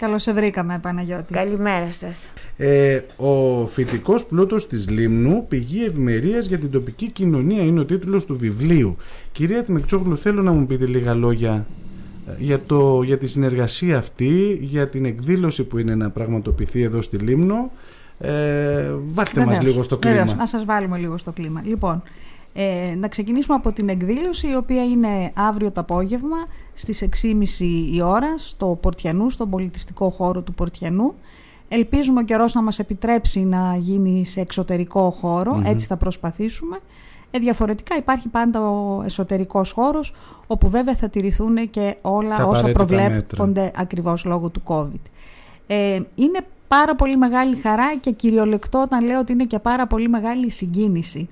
Καλώς 0.00 0.22
σε 0.22 0.32
βρήκαμε, 0.32 0.78
Παναγιώτη. 0.82 1.32
Καλημέρα 1.32 1.92
σας. 1.92 2.28
Ε, 2.56 3.00
ο 3.16 3.66
φυτικός 3.66 4.26
πλούτος 4.26 4.66
της 4.66 4.90
Λίμνου, 4.90 5.46
πηγή 5.48 5.84
ευημερίας 5.84 6.46
για 6.46 6.58
την 6.58 6.70
τοπική 6.70 7.10
κοινωνία, 7.10 7.62
είναι 7.62 7.80
ο 7.80 7.84
τίτλος 7.84 8.24
του 8.24 8.36
βιβλίου. 8.36 8.96
Κυρία 9.32 9.62
Τιμεκτσόγλου, 9.62 10.16
θέλω 10.18 10.42
να 10.42 10.52
μου 10.52 10.66
πείτε 10.66 10.86
λίγα 10.86 11.14
λόγια 11.14 11.66
ε, 12.28 12.32
για, 12.38 12.60
το, 12.66 13.02
για 13.02 13.18
τη 13.18 13.26
συνεργασία 13.26 13.98
αυτή, 13.98 14.58
για 14.60 14.88
την 14.88 15.04
εκδήλωση 15.04 15.64
που 15.64 15.78
είναι 15.78 15.94
να 15.94 16.10
πραγματοποιηθεί 16.10 16.82
εδώ 16.82 17.02
στη 17.02 17.16
Λίμνο. 17.16 17.70
Ε, 18.18 18.90
βάλτε 19.04 19.44
μας 19.44 19.62
λίγο 19.62 19.82
στο 19.82 19.96
κλίμα. 19.96 20.16
Βεβαίως, 20.16 20.36
να 20.36 20.46
σας 20.46 20.64
βάλουμε 20.64 20.98
λίγο 20.98 21.16
στο 21.16 21.32
κλίμα. 21.32 21.62
Λοιπόν, 21.64 22.02
ε, 22.52 22.94
να 22.98 23.08
ξεκινήσουμε 23.08 23.56
από 23.56 23.72
την 23.72 23.88
εκδήλωση 23.88 24.48
η 24.48 24.54
οποία 24.54 24.84
είναι 24.84 25.32
αύριο 25.34 25.70
το 25.70 25.80
απόγευμα 25.80 26.36
στις 26.74 27.04
6.30 27.22 27.34
η 27.92 28.02
ώρα 28.02 28.38
στο 28.38 28.78
Πορτιανού, 28.80 29.30
στον 29.30 29.50
πολιτιστικό 29.50 30.10
χώρο 30.10 30.40
του 30.40 30.54
Πορτιανού. 30.54 31.14
Ελπίζουμε 31.68 32.20
ο 32.20 32.24
καιρός 32.24 32.54
να 32.54 32.62
μας 32.62 32.78
επιτρέψει 32.78 33.40
να 33.40 33.76
γίνει 33.76 34.24
σε 34.24 34.40
εξωτερικό 34.40 35.16
έτσι 35.64 35.86
θα 35.86 35.96
προσπαθήσουμε. 35.96 36.78
Ε, 37.30 37.38
διαφορετικά 37.38 37.96
υπάρχει 37.96 38.28
πάντα 38.28 38.70
ο 38.70 39.02
εσωτερικός 39.04 39.70
χώρος 39.70 40.14
όπου 40.46 40.68
βέβαια 40.68 40.94
θα 40.94 41.08
τηρηθούν 41.08 41.70
και 41.70 41.96
όλα 42.00 42.46
όσα 42.46 42.72
προβλέπονται 42.72 43.60
μέτρα. 43.62 43.80
ακριβώς 43.80 44.24
λόγω 44.24 44.48
του 44.48 44.62
COVID. 44.66 45.10
Ε, 45.66 46.00
είναι 46.14 46.40
πάρα 46.68 46.94
πολύ 46.96 47.16
μεγάλη 47.16 47.56
χαρά 47.56 47.96
και 47.96 48.10
κυριολεκτό 48.10 48.80
όταν 48.80 49.04
λέω 49.04 49.18
ότι 49.18 49.32
είναι 49.32 49.44
και 49.44 49.58
πάρα 49.58 49.86
πολύ 49.86 50.08
μεγάλη 50.08 50.50
συγκίνηση 50.50 51.28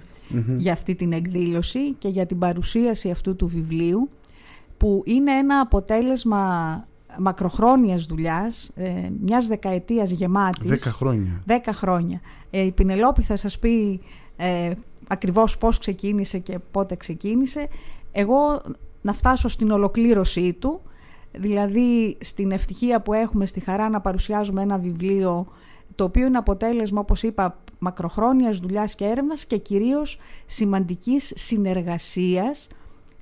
για 0.56 0.72
αυτή 0.72 0.94
την 0.94 1.12
εκδήλωση 1.12 1.92
και 1.92 2.08
για 2.08 2.26
την 2.26 2.38
παρουσίαση 2.38 3.10
αυτού 3.10 3.36
του 3.36 3.46
βιβλίου 3.46 4.08
που 4.76 5.02
είναι 5.04 5.32
ένα 5.32 5.60
αποτέλεσμα 5.60 6.86
μακροχρόνιας 7.18 8.06
δουλειάς, 8.06 8.70
ε, 8.74 9.10
μιας 9.20 9.46
δεκαετίας 9.46 10.10
γεμάτης. 10.10 10.68
Δέκα 10.68 10.90
χρόνια. 10.90 11.42
Δέκα 11.44 11.72
χρόνια. 11.72 12.20
Ε, 12.50 12.60
η 12.60 12.72
Πινελόπη 12.72 13.22
θα 13.22 13.36
σας 13.36 13.58
πει 13.58 14.00
ε, 14.36 14.72
ακριβώς 15.08 15.58
πώς 15.58 15.78
ξεκίνησε 15.78 16.38
και 16.38 16.58
πότε 16.70 16.96
ξεκίνησε. 16.96 17.68
Εγώ 18.12 18.62
να 19.02 19.12
φτάσω 19.12 19.48
στην 19.48 19.70
ολοκλήρωσή 19.70 20.52
του, 20.52 20.80
δηλαδή 21.32 22.16
στην 22.20 22.50
ευτυχία 22.50 23.00
που 23.00 23.12
έχουμε 23.12 23.46
στη 23.46 23.60
χαρά 23.60 23.88
να 23.88 24.00
παρουσιάζουμε 24.00 24.62
ένα 24.62 24.78
βιβλίο 24.78 25.46
το 25.94 26.04
οποίο 26.04 26.26
είναι 26.26 26.38
αποτέλεσμα, 26.38 27.00
όπως 27.00 27.22
είπα, 27.22 27.58
μακροχρόνιας 27.78 28.58
δουλειάς 28.58 28.94
και 28.94 29.04
έρευνας 29.04 29.44
και 29.46 29.56
κυρίως 29.56 30.18
σημαντικής 30.46 31.32
συνεργασίας 31.36 32.68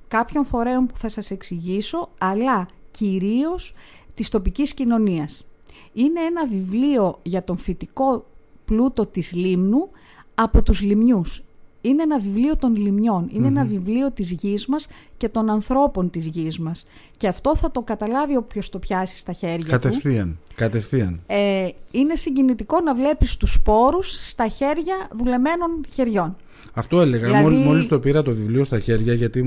κάποιων 0.07 0.45
φορέων 0.45 0.85
που 0.85 0.97
θα 0.97 1.09
σας 1.09 1.31
εξηγήσω, 1.31 2.09
αλλά 2.17 2.67
κυρίως 2.91 3.73
της 4.13 4.29
τοπικής 4.29 4.73
κοινωνίας. 4.73 5.47
Είναι 5.93 6.21
ένα 6.21 6.47
βιβλίο 6.47 7.19
για 7.23 7.43
τον 7.43 7.57
φυτικό 7.57 8.25
πλούτο 8.65 9.05
της 9.05 9.33
Λίμνου 9.33 9.89
από 10.35 10.61
τους 10.63 10.81
Λιμνιούς 10.81 11.41
είναι 11.87 12.03
ένα 12.03 12.19
βιβλίο 12.19 12.57
των 12.57 12.75
λιμνιών, 12.75 13.29
ένα 13.45 13.65
βιβλίο 13.65 14.11
της 14.11 14.31
γης 14.31 14.65
μας 14.65 14.87
και 15.17 15.29
των 15.29 15.49
ανθρώπων 15.49 16.09
της 16.09 16.25
γης 16.25 16.59
μας. 16.59 16.85
Και 17.17 17.27
αυτό 17.27 17.55
θα 17.55 17.71
το 17.71 17.81
καταλάβει 17.81 18.35
όποιος 18.35 18.69
το 18.69 18.79
πιάσει 18.79 19.17
στα 19.17 19.33
χέρια 19.33 19.67
κατευθείαν, 19.67 20.37
του. 20.47 20.53
Κατευθείαν, 20.55 21.21
ε, 21.27 21.67
Είναι 21.91 22.15
συγκινητικό 22.15 22.79
να 22.79 22.95
βλέπεις 22.95 23.37
τους 23.37 23.53
σπόρους 23.53 24.29
στα 24.29 24.47
χέρια 24.47 25.07
δουλεμένων 25.17 25.85
χεριών. 25.93 26.35
Αυτό 26.73 27.01
έλεγα. 27.01 27.27
Δηλαδή... 27.27 27.55
Μόλι 27.55 27.87
το 27.87 27.99
πήρα 27.99 28.21
το 28.21 28.33
βιβλίο 28.33 28.63
στα 28.63 28.79
χέρια, 28.79 29.13
γιατί 29.13 29.43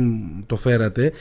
το 0.47 0.57
φέρατε, 0.57 1.13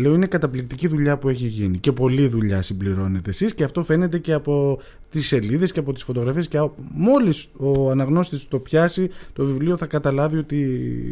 λέω 0.00 0.14
είναι 0.14 0.26
καταπληκτική 0.26 0.88
δουλειά 0.88 1.16
που 1.18 1.28
έχει 1.28 1.46
γίνει. 1.46 1.78
Και 1.78 1.92
πολλή 1.92 2.28
δουλειά 2.28 2.62
συμπληρώνετε 2.62 3.30
εσείς 3.30 3.54
και 3.54 3.64
αυτό 3.64 3.82
φαίνεται 3.82 4.18
και 4.18 4.32
από 4.32 4.80
τις 5.10 5.26
σελίδες 5.26 5.72
και 5.72 5.78
από 5.78 5.92
τις 5.92 6.02
φωτογραφίες. 6.02 6.48
Και 6.48 6.58
μόλις 6.92 7.48
ο 7.56 7.90
αναγνώστης 7.90 8.48
το 8.48 8.58
πιάσει 8.58 9.10
το 9.32 9.44
βιβλίο, 9.44 9.76
θα 9.76 9.86
καταλάβει 9.86 10.36
ότι 10.36 10.56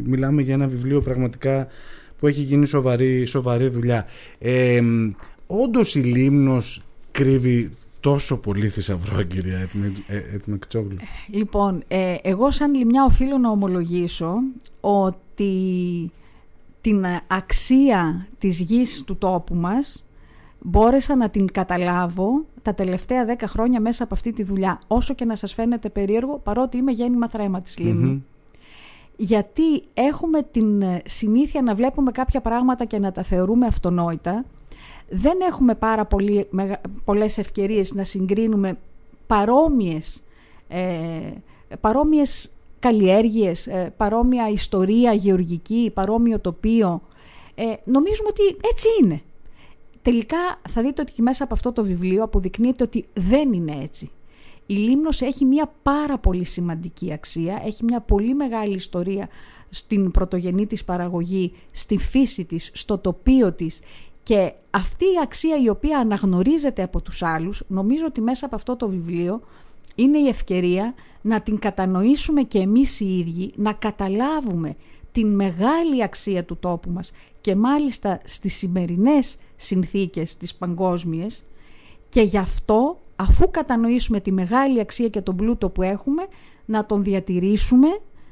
μιλάμε 0.06 0.42
για 0.42 0.55
ένα 0.55 0.69
βιβλίο 0.69 1.00
πραγματικά 1.00 1.66
που 2.19 2.27
έχει 2.27 2.43
γίνει 2.43 2.66
σοβαρή, 2.66 3.27
σοβαρή 3.27 3.69
δουλειά. 3.69 4.06
Ε, 4.38 4.81
Όντως 5.47 5.94
η 5.94 6.00
Λίμνος 6.00 6.83
κρύβει 7.10 7.71
τόσο 8.00 8.41
πολύ 8.41 8.69
θησαυρό, 8.69 9.22
κυρία 9.22 9.69
Ετμεκτσόγλου. 10.34 10.97
Λοιπόν, 11.28 11.83
ε, 11.88 12.16
εγώ 12.22 12.50
σαν 12.50 12.75
λιμιά 12.75 13.05
οφείλω 13.05 13.38
να 13.38 13.50
ομολογήσω 13.50 14.34
ότι 14.81 16.10
την 16.81 17.05
αξία 17.27 18.27
της 18.39 18.60
γης 18.60 19.05
του 19.05 19.16
τόπου 19.16 19.55
μας 19.55 20.05
μπόρεσα 20.60 21.16
να 21.16 21.31
την 21.31 21.53
καταλάβω 21.53 22.44
τα 22.62 22.75
τελευταία 22.75 23.25
δέκα 23.25 23.47
χρόνια 23.47 23.81
μέσα 23.81 24.05
από 24.05 24.15
αυτή 24.15 24.33
τη 24.33 24.43
δουλειά. 24.43 24.81
Όσο 24.87 25.15
και 25.15 25.25
να 25.25 25.37
σας 25.37 25.55
φαίνεται 25.55 25.89
περίεργο, 25.89 26.39
παρότι 26.39 26.77
είμαι 26.77 26.93
γέννημα 26.93 27.28
θρέμα 27.28 27.60
της 27.60 27.78
λιμνου 27.78 28.25
Γιατί 29.16 29.83
έχουμε 29.94 30.43
την 30.43 30.83
συνήθεια 31.05 31.62
να 31.62 31.75
βλέπουμε 31.75 32.10
κάποια 32.10 32.41
πράγματα 32.41 32.84
και 32.84 32.99
να 32.99 33.12
τα 33.12 33.22
θεωρούμε 33.22 33.66
αυτονόητα 33.66 34.44
δεν 35.10 35.41
έχουμε 35.41 35.75
πάρα 35.75 36.04
πολύ, 36.04 36.48
πολλές 37.04 37.38
ευκαιρίες 37.38 37.94
να 37.94 38.04
συγκρίνουμε 38.04 38.78
παρόμοιες, 39.26 40.22
ε, 40.69 41.21
παρόμοιες 41.81 42.50
καλλιέργειες, 42.78 43.66
ε, 43.66 43.93
παρόμοια 43.97 44.48
ιστορία 44.48 45.12
γεωργική, 45.12 45.91
παρόμοιο 45.94 46.38
τοπίο. 46.38 47.03
Ε, 47.54 47.65
νομίζουμε 47.84 48.28
ότι 48.28 48.43
έτσι 48.72 48.88
είναι. 49.03 49.21
Τελικά 50.03 50.60
θα 50.69 50.82
δείτε 50.82 51.03
ότι 51.03 51.22
μέσα 51.22 51.44
από 51.44 51.54
αυτό 51.54 51.72
το 51.72 51.84
βιβλίο 51.84 52.25
αποδεικνύεται 52.25 52.82
ότι 52.82 53.04
δεν 53.15 53.53
είναι 53.53 53.78
έτσι. 53.82 54.10
Η 54.66 54.75
Λίμνος 54.75 55.21
έχει 55.21 55.44
μια 55.44 55.72
πάρα 55.82 56.19
πολύ 56.19 56.44
σημαντική 56.44 57.12
αξία, 57.12 57.62
έχει 57.65 57.84
μια 57.84 58.00
πολύ 58.00 58.34
μεγάλη 58.34 58.75
ιστορία 58.75 59.28
στην 59.71 60.10
πρωτογενή 60.10 60.66
της 60.66 60.84
παραγωγή, 60.84 61.53
στη 61.71 61.98
φύση 61.98 62.44
της, 62.44 62.71
στο 62.75 62.98
τοπίο 62.98 63.53
της 63.53 63.81
και 64.22 64.53
αυτή 64.70 65.04
η 65.04 65.19
αξία 65.22 65.56
η 65.62 65.69
οποία 65.69 65.98
αναγνωρίζεται 65.98 66.82
από 66.82 67.03
τους 67.03 67.22
άλλους, 67.22 67.62
νομίζω 67.66 68.04
ότι 68.06 68.20
μέσα 68.20 68.47
από 68.47 68.54
αυτό 68.54 68.76
το 68.76 68.88
βιβλίο 68.88 69.41
είναι 69.94 70.19
η 70.19 70.28
ευκαιρία 70.28 70.94
να 71.20 71.41
την 71.41 71.58
κατανοήσουμε 71.58 72.42
και 72.42 72.59
εμείς 72.59 73.00
οι 73.00 73.19
ίδιοι, 73.19 73.53
να 73.56 73.72
καταλάβουμε 73.72 74.76
την 75.12 75.34
μεγάλη 75.34 76.03
αξία 76.03 76.44
του 76.44 76.56
τόπου 76.56 76.91
μας 76.91 77.12
και 77.41 77.56
μάλιστα 77.56 78.20
στις 78.25 78.54
σημερινές 78.56 79.36
συνθήκες 79.56 80.36
της 80.36 80.54
παγκόσμιες 80.54 81.44
και 82.09 82.20
γι' 82.20 82.38
αυτό 82.38 83.00
αφού 83.16 83.50
κατανοήσουμε 83.50 84.20
τη 84.20 84.32
μεγάλη 84.32 84.80
αξία 84.80 85.09
και 85.09 85.20
τον 85.20 85.36
πλούτο 85.36 85.69
που 85.69 85.82
έχουμε 85.82 86.26
να 86.64 86.86
τον 86.86 87.03
διατηρήσουμε, 87.03 87.88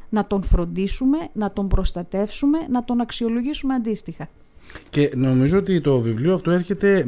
να 0.08 0.26
τον 0.26 0.42
φροντίσουμε, 0.42 1.18
να 1.32 1.52
τον 1.52 1.68
προστατεύσουμε, 1.68 2.58
να 2.70 2.84
τον 2.84 3.00
αξιολογήσουμε 3.00 3.74
αντίστοιχα. 3.74 4.28
Και 4.90 5.12
νομίζω 5.14 5.58
ότι 5.58 5.80
το 5.80 6.00
βιβλίο 6.00 6.34
αυτό 6.34 6.50
έρχεται 6.50 7.04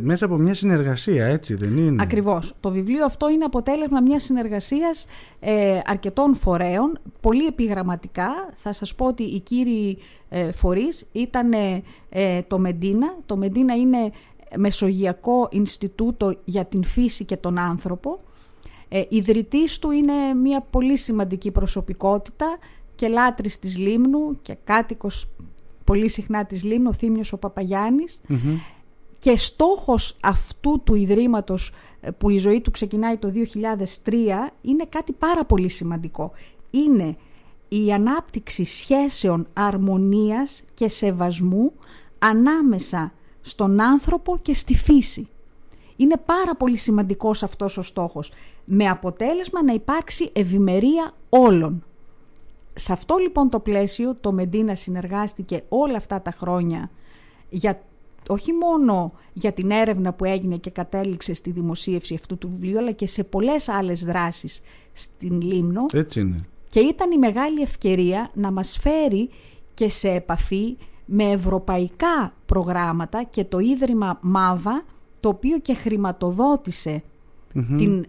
μέσα 0.00 0.24
από 0.24 0.36
μια 0.36 0.54
συνεργασία, 0.54 1.26
έτσι 1.26 1.54
δεν 1.54 1.76
είναι; 1.76 2.02
Ακριβώς. 2.02 2.54
Το 2.60 2.70
βιβλίο 2.70 3.04
αυτό 3.04 3.30
είναι 3.30 3.44
αποτέλεσμα 3.44 4.00
μιας 4.00 4.22
συνεργασίας 4.22 5.06
ε, 5.40 5.80
αρκετών 5.84 6.36
φορέων, 6.36 6.98
πολύ 7.20 7.46
επιγραμματικά. 7.46 8.28
Θα 8.54 8.72
σας 8.72 8.94
πω 8.94 9.06
ότι 9.06 9.22
οι 9.22 9.40
κύριοι 9.40 9.98
ε, 10.28 10.52
φορείς 10.52 11.06
ήταν 11.12 11.52
ε, 12.08 12.42
το 12.42 12.58
Μεντίνα. 12.58 13.16
Το 13.26 13.36
Μεντίνα 13.36 13.74
είναι 13.74 14.10
Μεσογειακό 14.56 15.48
Ινστιτούτο 15.50 16.34
για 16.44 16.64
την 16.64 16.84
Φύση 16.84 17.24
και 17.24 17.36
τον 17.36 17.58
Άνθρωπο. 17.58 18.20
Ε, 18.88 19.02
ιδρυτής 19.08 19.78
του 19.78 19.90
είναι 19.90 20.34
μια 20.42 20.66
πολύ 20.70 20.96
σημαντική 20.96 21.50
προσωπικότητα 21.50 22.58
και 22.94 23.08
λάτρης 23.08 23.58
της 23.58 23.78
Λίμνου 23.78 24.38
και 24.42 24.56
κάτοικος 24.64 25.28
πολύ 25.86 26.08
συχνά 26.08 26.44
της 26.44 26.64
Λίμνου, 26.64 26.88
ο 26.88 26.92
Θήμιος 26.92 27.32
ο 27.32 27.38
παπαγιαννης 27.38 28.20
Και 29.18 29.36
στόχος 29.36 30.16
αυτού 30.22 30.80
του 30.84 30.94
Ιδρύματος 30.94 31.72
ε, 32.00 32.10
που 32.10 32.30
η 32.30 32.38
ζωή 32.38 32.60
του 32.60 32.70
ξεκινάει 32.70 33.16
το 33.16 33.32
2003 34.04 34.12
είναι 34.62 34.84
κάτι 34.88 35.12
πάρα 35.12 35.44
πολύ 35.44 35.68
σημαντικό. 35.68 36.32
Είναι 36.70 37.16
η 37.68 37.92
ανάπτυξη 37.92 38.64
σχέσεων 38.64 39.46
αρμονίας 39.52 40.62
και 40.74 40.88
σεβασμού 40.88 41.72
ανάμεσα 42.18 43.12
στον 43.40 43.80
άνθρωπο 43.80 44.38
και 44.42 44.54
στη 44.54 44.76
φύση. 44.76 45.28
Είναι 45.96 46.16
πάρα 46.26 46.56
πολύ 46.56 46.76
σημαντικός 46.76 47.42
αυτός 47.42 47.76
ο 47.76 47.82
στόχος, 47.82 48.32
με 48.64 48.88
αποτέλεσμα 48.88 49.62
να 49.62 49.72
υπάρξει 49.72 50.30
ευημερία 50.32 51.14
όλων. 51.28 51.84
Σε 52.78 52.92
αυτό 52.92 53.16
λοιπόν 53.16 53.48
το 53.50 53.60
πλαίσιο 53.60 54.16
το 54.20 54.32
Μεντίνα 54.32 54.74
συνεργάστηκε 54.74 55.62
όλα 55.68 55.96
αυτά 55.96 56.22
τα 56.22 56.30
χρόνια 56.30 56.90
για 57.48 57.82
όχι 58.28 58.52
μόνο 58.52 59.12
για 59.32 59.52
την 59.52 59.70
έρευνα 59.70 60.12
που 60.12 60.24
έγινε 60.24 60.56
και 60.56 60.70
κατέληξε 60.70 61.34
στη 61.34 61.50
δημοσίευση 61.50 62.14
αυτού 62.14 62.38
του 62.38 62.48
βιβλίου, 62.48 62.78
αλλά 62.78 62.92
και 62.92 63.06
σε 63.06 63.24
πολλές 63.24 63.68
άλλες 63.68 64.04
δράσεις 64.04 64.60
στην 64.92 65.40
Λίμνο. 65.40 65.86
Έτσι 65.92 66.20
είναι. 66.20 66.36
Και 66.68 66.80
ήταν 66.80 67.10
η 67.10 67.18
μεγάλη 67.18 67.60
ευκαιρία 67.62 68.30
να 68.34 68.50
μας 68.50 68.78
φέρει 68.80 69.30
και 69.74 69.88
σε 69.88 70.08
επαφή 70.08 70.76
με 71.04 71.30
ευρωπαϊκά 71.30 72.34
προγράμματα 72.46 73.22
και 73.22 73.44
το 73.44 73.58
Ίδρυμα 73.58 74.18
ΜΑΒΑ, 74.22 74.84
το 75.20 75.28
οποίο 75.28 75.58
και 75.58 75.74
χρηματοδότησε 75.74 77.02
την 77.76 78.06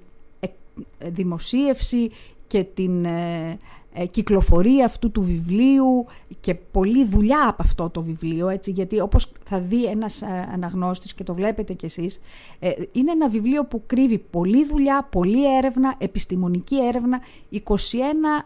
δημοσίευση 1.06 2.10
και 2.48 2.64
την 2.64 3.06
ε, 3.06 3.60
κυκλοφορία 4.06 4.86
αυτού 4.86 5.12
του 5.12 5.24
βιβλίου 5.24 6.06
και 6.40 6.56
πολλή 6.56 7.06
δουλειά 7.06 7.48
από 7.48 7.64
αυτό 7.64 7.90
το 7.90 8.04
βιβλίο, 8.04 8.50
έτσι, 8.50 8.72
γιατί 8.72 9.00
όπως 9.00 9.32
θα 9.44 9.60
δει 9.60 9.86
ένας 9.86 10.22
ε, 10.22 10.50
αναγνώστης 10.54 11.14
και 11.14 11.24
το 11.24 11.34
βλέπετε 11.34 11.74
κι 11.74 11.86
εσείς, 11.86 12.20
ε, 12.60 12.72
είναι 12.92 13.12
ένα 13.12 13.30
βιβλίο 13.30 13.66
που 13.66 13.84
κρύβει 13.86 14.18
πολλή 14.18 14.66
δουλειά, 14.66 15.08
πολλή 15.12 15.58
έρευνα, 15.58 15.96
επιστημονική 15.98 16.76
έρευνα. 16.76 17.20
21 17.52 17.62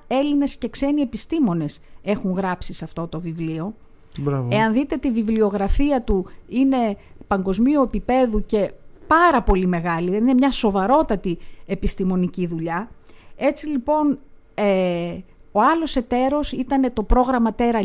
Έλληνες 0.08 0.56
και 0.56 0.70
ξένοι 0.70 1.02
επιστήμονες 1.02 1.82
έχουν 2.02 2.32
γράψει 2.32 2.74
σε 2.74 2.84
αυτό 2.84 3.08
το 3.08 3.20
βιβλίο. 3.20 3.74
Μπράβο. 4.20 4.48
Εάν 4.52 4.74
δείτε 4.74 4.98
τη 4.98 5.12
βιβλιογραφία 5.12 6.02
του, 6.02 6.26
είναι 6.48 6.98
παγκοσμίου 7.28 7.82
επίπεδου 7.82 8.46
και 8.46 8.72
πάρα 9.08 9.44
πολύ 9.44 9.68
μεγάλη, 9.68 10.16
είναι 10.16 10.34
μια 10.34 10.52
σοβαρότατη 10.52 11.38
επιστημονική 11.66 12.48
δουλειά. 12.48 12.90
Έτσι 13.36 13.68
λοιπόν 13.68 14.20
ε, 14.54 15.18
ο 15.52 15.62
άλλος 15.62 15.96
εταίρος 15.96 16.52
ήταν 16.52 16.94
το 16.94 17.04
πρόγραμμα 17.04 17.54
Τέρα 17.54 17.80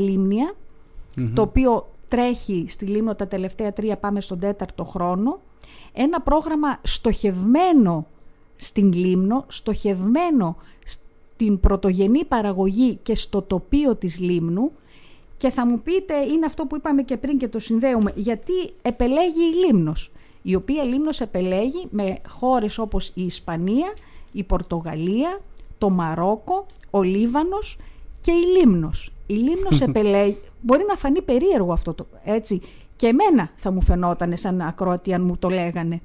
το 1.34 1.42
οποίο 1.42 1.88
τρέχει 2.08 2.66
στη 2.68 2.86
Λίμνο 2.86 3.14
τα 3.14 3.26
τελευταία 3.26 3.72
τρία, 3.72 3.96
πάμε 3.96 4.20
στον 4.20 4.38
τέταρτο 4.38 4.84
χρόνο. 4.84 5.40
Ένα 5.92 6.20
πρόγραμμα 6.20 6.78
στοχευμένο 6.82 8.06
στην 8.56 8.92
Λίμνο, 8.92 9.44
στοχευμένο 9.48 10.56
στην 10.84 11.60
πρωτογενή 11.60 12.24
παραγωγή 12.24 12.98
και 13.02 13.14
στο 13.14 13.42
τοπίο 13.42 13.96
της 13.96 14.20
Λίμνου 14.20 14.72
και 15.36 15.50
θα 15.50 15.66
μου 15.66 15.80
πείτε, 15.80 16.14
είναι 16.14 16.46
αυτό 16.46 16.66
που 16.66 16.76
είπαμε 16.76 17.02
και 17.02 17.16
πριν 17.16 17.38
και 17.38 17.48
το 17.48 17.58
συνδέουμε, 17.58 18.12
γιατί 18.14 18.52
επελέγει 18.82 19.44
η 19.44 19.66
Λίμνος, 19.66 20.10
η 20.42 20.54
οποία 20.54 20.82
Λίμνος 20.82 21.20
επελέγει 21.20 21.86
με 21.90 22.18
χώρες 22.28 22.78
όπως 22.78 23.12
η 23.14 23.24
Ισπανία, 23.24 23.92
η 24.32 24.42
Πορτογαλία, 24.42 25.40
το 25.78 25.90
Μαρόκο, 25.90 26.66
ο 26.90 27.02
Λίβανος 27.02 27.78
και 28.20 28.30
η 28.30 28.58
Λίμνος. 28.58 29.12
Η 29.26 29.34
Λίμνος 29.34 29.80
επελέγει, 29.88 30.38
μπορεί 30.60 30.84
να 30.88 30.94
φανεί 30.94 31.22
περίεργο 31.22 31.72
αυτό 31.72 31.94
το 31.94 32.06
έτσι, 32.24 32.60
και 32.96 33.06
εμένα 33.06 33.50
θα 33.56 33.70
μου 33.70 33.82
φαινόταν 33.82 34.36
σαν 34.36 34.60
ακροατή 34.60 35.14
αν 35.14 35.22
μου 35.22 35.36
το 35.36 35.48
λέγανε. 35.48 36.00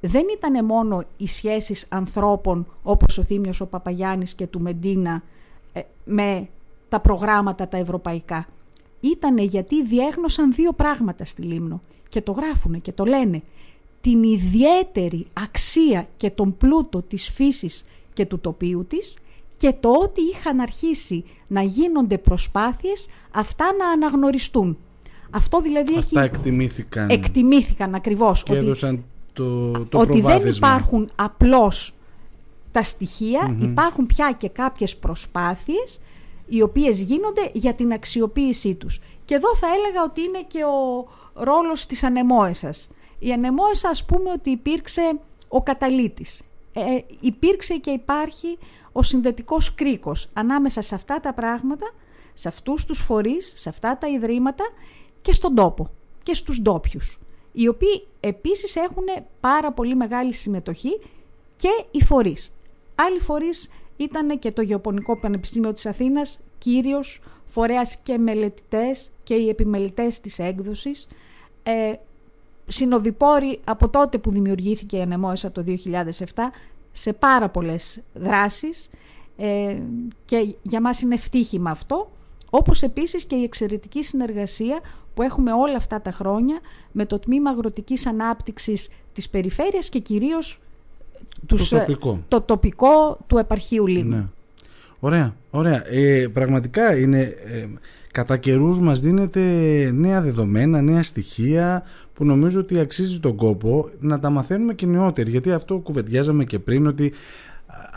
Δεν 0.00 0.24
ήταν 0.36 0.64
μόνο 0.64 1.02
οι 1.16 1.26
σχέσεις 1.26 1.86
ανθρώπων 1.88 2.66
όπως 2.82 3.18
ο 3.18 3.22
Θήμιος 3.22 3.60
ο 3.60 3.66
Παπαγιάννης 3.66 4.34
και 4.34 4.46
του 4.46 4.60
Μεντίνα 4.60 5.22
ε, 5.72 5.80
με 6.04 6.48
τα 6.88 7.00
προγράμματα 7.00 7.68
τα 7.68 7.76
ευρωπαϊκά. 7.76 8.46
Ήτανε 9.00 9.42
γιατί 9.42 9.84
διέγνωσαν 9.84 10.52
δύο 10.52 10.72
πράγματα 10.72 11.24
στη 11.24 11.42
Λίμνο 11.42 11.80
και 12.08 12.20
το 12.20 12.32
γράφουνε 12.32 12.78
και 12.78 12.92
το 12.92 13.04
λένε. 13.04 13.42
Την 14.00 14.22
ιδιαίτερη 14.22 15.26
αξία 15.32 16.08
και 16.16 16.30
τον 16.30 16.56
πλούτο 16.56 17.02
της 17.02 17.30
φύσης 17.30 17.86
και 18.12 18.26
του 18.26 18.40
τοπίου 18.40 18.84
της 18.88 19.16
και 19.56 19.74
το 19.80 19.90
ότι 19.90 20.20
είχαν 20.20 20.60
αρχίσει 20.60 21.24
να 21.46 21.62
γίνονται 21.62 22.18
προσπάθειες 22.18 23.08
αυτά 23.30 23.64
να 23.78 23.88
αναγνωριστούν. 23.88 24.78
Αυτό 25.30 25.60
δηλαδή 25.60 25.96
αυτά 25.98 26.20
έχει... 26.20 26.34
εκτιμήθηκαν. 26.34 27.08
Εκτιμήθηκαν 27.10 27.94
ακριβώς. 27.94 28.42
Και 28.42 28.52
ότι, 28.52 28.60
έδωσαν 28.60 29.04
το, 29.32 29.70
το 29.72 29.98
Ότι 29.98 30.20
δεν 30.20 30.46
υπάρχουν 30.46 31.10
απλώς 31.14 31.94
τα 32.72 32.82
στοιχεια 32.82 33.56
υπάρχουν 33.60 34.06
πια 34.06 34.34
και 34.38 34.48
κάποιες 34.48 34.96
προσπάθειες 34.96 36.00
οι 36.48 36.62
οποίες 36.62 37.00
γίνονται 37.00 37.50
για 37.52 37.74
την 37.74 37.92
αξιοποίησή 37.92 38.74
τους. 38.74 39.00
Και 39.24 39.34
εδώ 39.34 39.56
θα 39.56 39.66
έλεγα 39.66 40.02
ότι 40.02 40.20
είναι 40.20 40.42
και 40.46 40.64
ο 40.64 41.08
ρόλος 41.34 41.86
της 41.86 42.02
ανεμόεσας. 42.02 42.88
Η 43.18 43.32
ανεμόεσα 43.32 43.88
ας 43.88 44.04
πούμε 44.04 44.30
ότι 44.30 44.50
υπήρξε 44.50 45.18
ο 45.48 45.62
καταλήτης. 45.62 46.42
Ε, 46.72 46.98
υπήρξε 47.20 47.76
και 47.76 47.90
υπάρχει 47.90 48.58
ο 48.92 49.02
συνδετικός 49.02 49.74
κρίκος 49.74 50.28
ανάμεσα 50.32 50.82
σε 50.82 50.94
αυτά 50.94 51.20
τα 51.20 51.34
πράγματα, 51.34 51.90
σε 52.34 52.48
αυτούς 52.48 52.84
τους 52.84 52.98
φορείς, 52.98 53.52
σε 53.56 53.68
αυτά 53.68 53.98
τα 53.98 54.08
ιδρύματα 54.08 54.64
και 55.20 55.32
στον 55.32 55.54
τόπο 55.54 55.90
και 56.22 56.34
στους 56.34 56.60
ντόπιους, 56.60 57.18
οι 57.52 57.68
οποίοι 57.68 58.06
επίσης 58.20 58.76
έχουν 58.76 59.04
πάρα 59.40 59.72
πολύ 59.72 59.94
μεγάλη 59.94 60.32
συμμετοχή 60.32 61.00
και 61.56 61.84
οι 61.90 62.04
φορείς. 62.04 62.52
Άλλοι 62.94 63.20
φορείς 63.20 63.70
ήταν 63.96 64.38
και 64.38 64.52
το 64.52 64.62
Γεωπονικό 64.62 65.16
Πανεπιστήμιο 65.16 65.72
της 65.72 65.86
Αθήνας, 65.86 66.40
κύριος 66.58 67.20
φορέας 67.46 67.96
και 67.96 68.18
μελετητές 68.18 69.10
και 69.22 69.34
οι 69.34 69.48
επιμελητές 69.48 70.20
της 70.20 70.38
έκδοσης, 70.38 71.08
ε, 71.62 71.92
συνοδοιπόροι 72.72 73.60
από 73.64 73.88
τότε 73.88 74.18
που 74.18 74.30
δημιουργήθηκε 74.30 74.96
η 74.96 75.00
Ανεμόεσα 75.00 75.52
το 75.52 75.64
2007 75.66 76.24
σε 76.92 77.12
πάρα 77.12 77.48
πολλές 77.48 78.00
δράσεις 78.14 78.90
ε, 79.36 79.76
και 80.24 80.54
για 80.62 80.80
μας 80.80 81.00
είναι 81.00 81.14
ευτύχημα 81.14 81.70
αυτό, 81.70 82.10
όπως 82.50 82.82
επίσης 82.82 83.24
και 83.24 83.36
η 83.36 83.42
εξαιρετική 83.42 84.04
συνεργασία 84.04 84.80
που 85.14 85.22
έχουμε 85.22 85.52
όλα 85.52 85.76
αυτά 85.76 86.00
τα 86.00 86.12
χρόνια 86.12 86.60
με 86.92 87.06
το 87.06 87.18
Τμήμα 87.18 87.50
Αγροτικής 87.50 88.06
Ανάπτυξης 88.06 88.88
της 89.12 89.28
Περιφέρειας 89.28 89.88
και 89.88 89.98
κυρίως 89.98 90.60
τους, 91.46 91.68
το, 91.68 91.78
τοπικό. 91.78 92.20
το 92.28 92.40
τοπικό 92.40 93.18
του 93.26 93.38
επαρχείου 93.38 93.86
Λίμνου. 93.86 94.16
Ναι. 94.16 94.26
Ωραία, 95.00 95.36
ωραία. 95.50 95.86
Ε, 95.88 96.28
πραγματικά 96.32 96.98
είναι, 96.98 97.20
ε, 97.20 97.68
κατά 98.12 98.36
καιρούς 98.36 98.80
μας 98.80 99.00
δίνεται 99.00 99.40
νέα 99.94 100.20
δεδομένα, 100.22 100.82
νέα 100.82 101.02
στοιχεία 101.02 101.82
που 102.14 102.24
νομίζω 102.24 102.60
ότι 102.60 102.78
αξίζει 102.78 103.20
τον 103.20 103.36
κόπο 103.36 103.90
να 104.00 104.18
τα 104.18 104.30
μαθαίνουμε 104.30 104.74
και 104.74 104.86
νεότεροι 104.86 105.30
γιατί 105.30 105.52
αυτό 105.52 105.78
κουβεντιάζαμε 105.78 106.44
και 106.44 106.58
πριν 106.58 106.86
ότι 106.86 107.12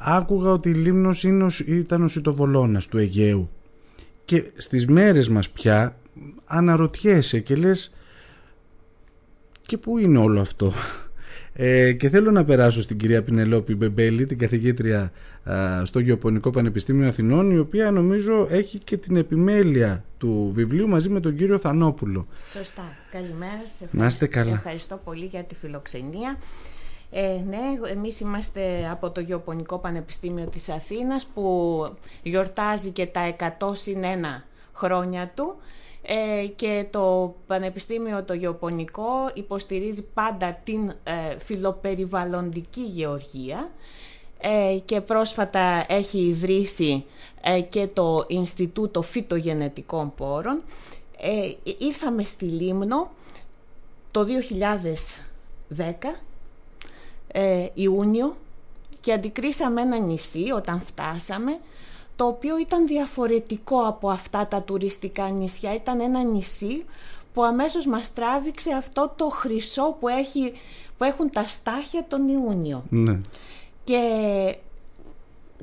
άκουγα 0.05 0.51
ότι 0.51 0.69
η 0.69 0.73
Λίμνος 0.73 1.23
είναι, 1.23 1.47
ήταν 1.65 2.03
ο 2.03 2.07
Σιτοβολώνας 2.07 2.87
του 2.87 2.97
Αιγαίου. 2.97 3.49
Και 4.25 4.43
στις 4.57 4.87
μέρες 4.87 5.29
μας 5.29 5.49
πια 5.49 5.97
αναρωτιέσαι 6.45 7.39
και 7.39 7.55
λες 7.55 7.93
και 9.61 9.77
πού 9.77 9.97
είναι 9.97 10.17
όλο 10.17 10.39
αυτό; 10.39 10.73
Ε, 11.57 11.93
και 11.93 12.09
θέλω 12.09 12.31
να 12.31 12.45
περάσω 12.45 12.81
στην 12.81 12.97
κυρία 12.97 13.23
Πινελόπη 13.23 13.75
Μπεμπέλη, 13.75 14.25
την 14.25 14.37
καθηγήτρια 14.37 15.11
στο 15.83 15.99
Γεωπονικό 15.99 16.49
Πανεπιστήμιο 16.49 17.07
Αθηνών, 17.07 17.51
η 17.51 17.57
οποία 17.57 17.91
νομίζω 17.91 18.47
έχει 18.49 18.77
και 18.77 18.97
την 18.97 19.15
επιμέλεια 19.15 20.03
του 20.17 20.51
βιβλίου 20.53 20.87
μαζί 20.87 21.09
με 21.09 21.19
τον 21.19 21.35
κύριο 21.35 21.57
Θανόπουλο. 21.57 22.27
Σωστά. 22.51 22.97
Καλημέρα 23.11 23.61
σας. 23.65 23.87
Να 23.91 24.05
είστε 24.05 24.27
καλά. 24.27 24.53
Ευχαριστώ 24.53 24.99
πολύ 25.03 25.25
για 25.25 25.43
τη 25.43 25.55
φιλοξενία. 25.55 26.37
Ε, 27.11 27.41
ναι, 27.47 27.91
εμείς 27.91 28.19
είμαστε 28.19 28.89
από 28.91 29.09
το 29.11 29.21
Γεωπονικό 29.21 29.79
Πανεπιστήμιο 29.79 30.47
της 30.47 30.69
Αθήνας 30.69 31.25
που 31.25 31.87
γιορτάζει 32.23 32.91
και 32.91 33.05
τα 33.05 33.35
100 33.59 33.75
συν 33.75 34.01
1 34.01 34.05
χρόνια 34.73 35.31
του 35.35 35.55
ε, 36.07 36.47
και 36.47 36.85
το 36.91 37.35
Πανεπιστήμιο 37.47 38.23
το 38.23 38.33
Γεωπονικό 38.33 39.31
υποστηρίζει 39.33 40.07
πάντα 40.13 40.59
την 40.63 40.89
ε, 41.03 41.37
φιλοπεριβαλλοντική 41.37 42.81
γεωργία 42.81 43.71
ε, 44.39 44.77
και 44.85 45.01
πρόσφατα 45.01 45.85
έχει 45.87 46.19
ιδρύσει 46.19 47.05
ε, 47.41 47.61
και 47.61 47.87
το 47.87 48.25
Ινστιτούτο 48.27 49.01
Φυτογενετικών 49.01 50.13
Πόρων. 50.15 50.61
Ήρθαμε 51.77 52.23
στη 52.23 52.45
Λίμνο 52.45 53.11
το 54.11 54.25
2010 55.77 55.81
Ιούνιο 57.73 58.35
και 59.01 59.13
αντικρίσαμε 59.13 59.81
ένα 59.81 59.97
νησί 59.97 60.51
όταν 60.51 60.81
φτάσαμε 60.81 61.57
το 62.15 62.25
οποίο 62.25 62.57
ήταν 62.57 62.87
διαφορετικό 62.87 63.87
από 63.87 64.09
αυτά 64.09 64.47
τα 64.47 64.61
τουριστικά 64.61 65.29
νησιά. 65.29 65.73
Ήταν 65.73 65.99
ένα 65.99 66.23
νησί 66.23 66.85
που 67.33 67.43
αμέσως 67.43 67.85
μας 67.85 68.13
τράβηξε 68.13 68.73
αυτό 68.73 69.13
το 69.15 69.29
χρυσό 69.29 69.97
που, 69.99 70.07
έχει, 70.07 70.53
που 70.97 71.03
έχουν 71.03 71.29
τα 71.29 71.47
στάχια 71.47 72.05
τον 72.07 72.27
Ιούνιο. 72.27 72.83
Ναι. 72.89 73.19
Και 73.83 74.01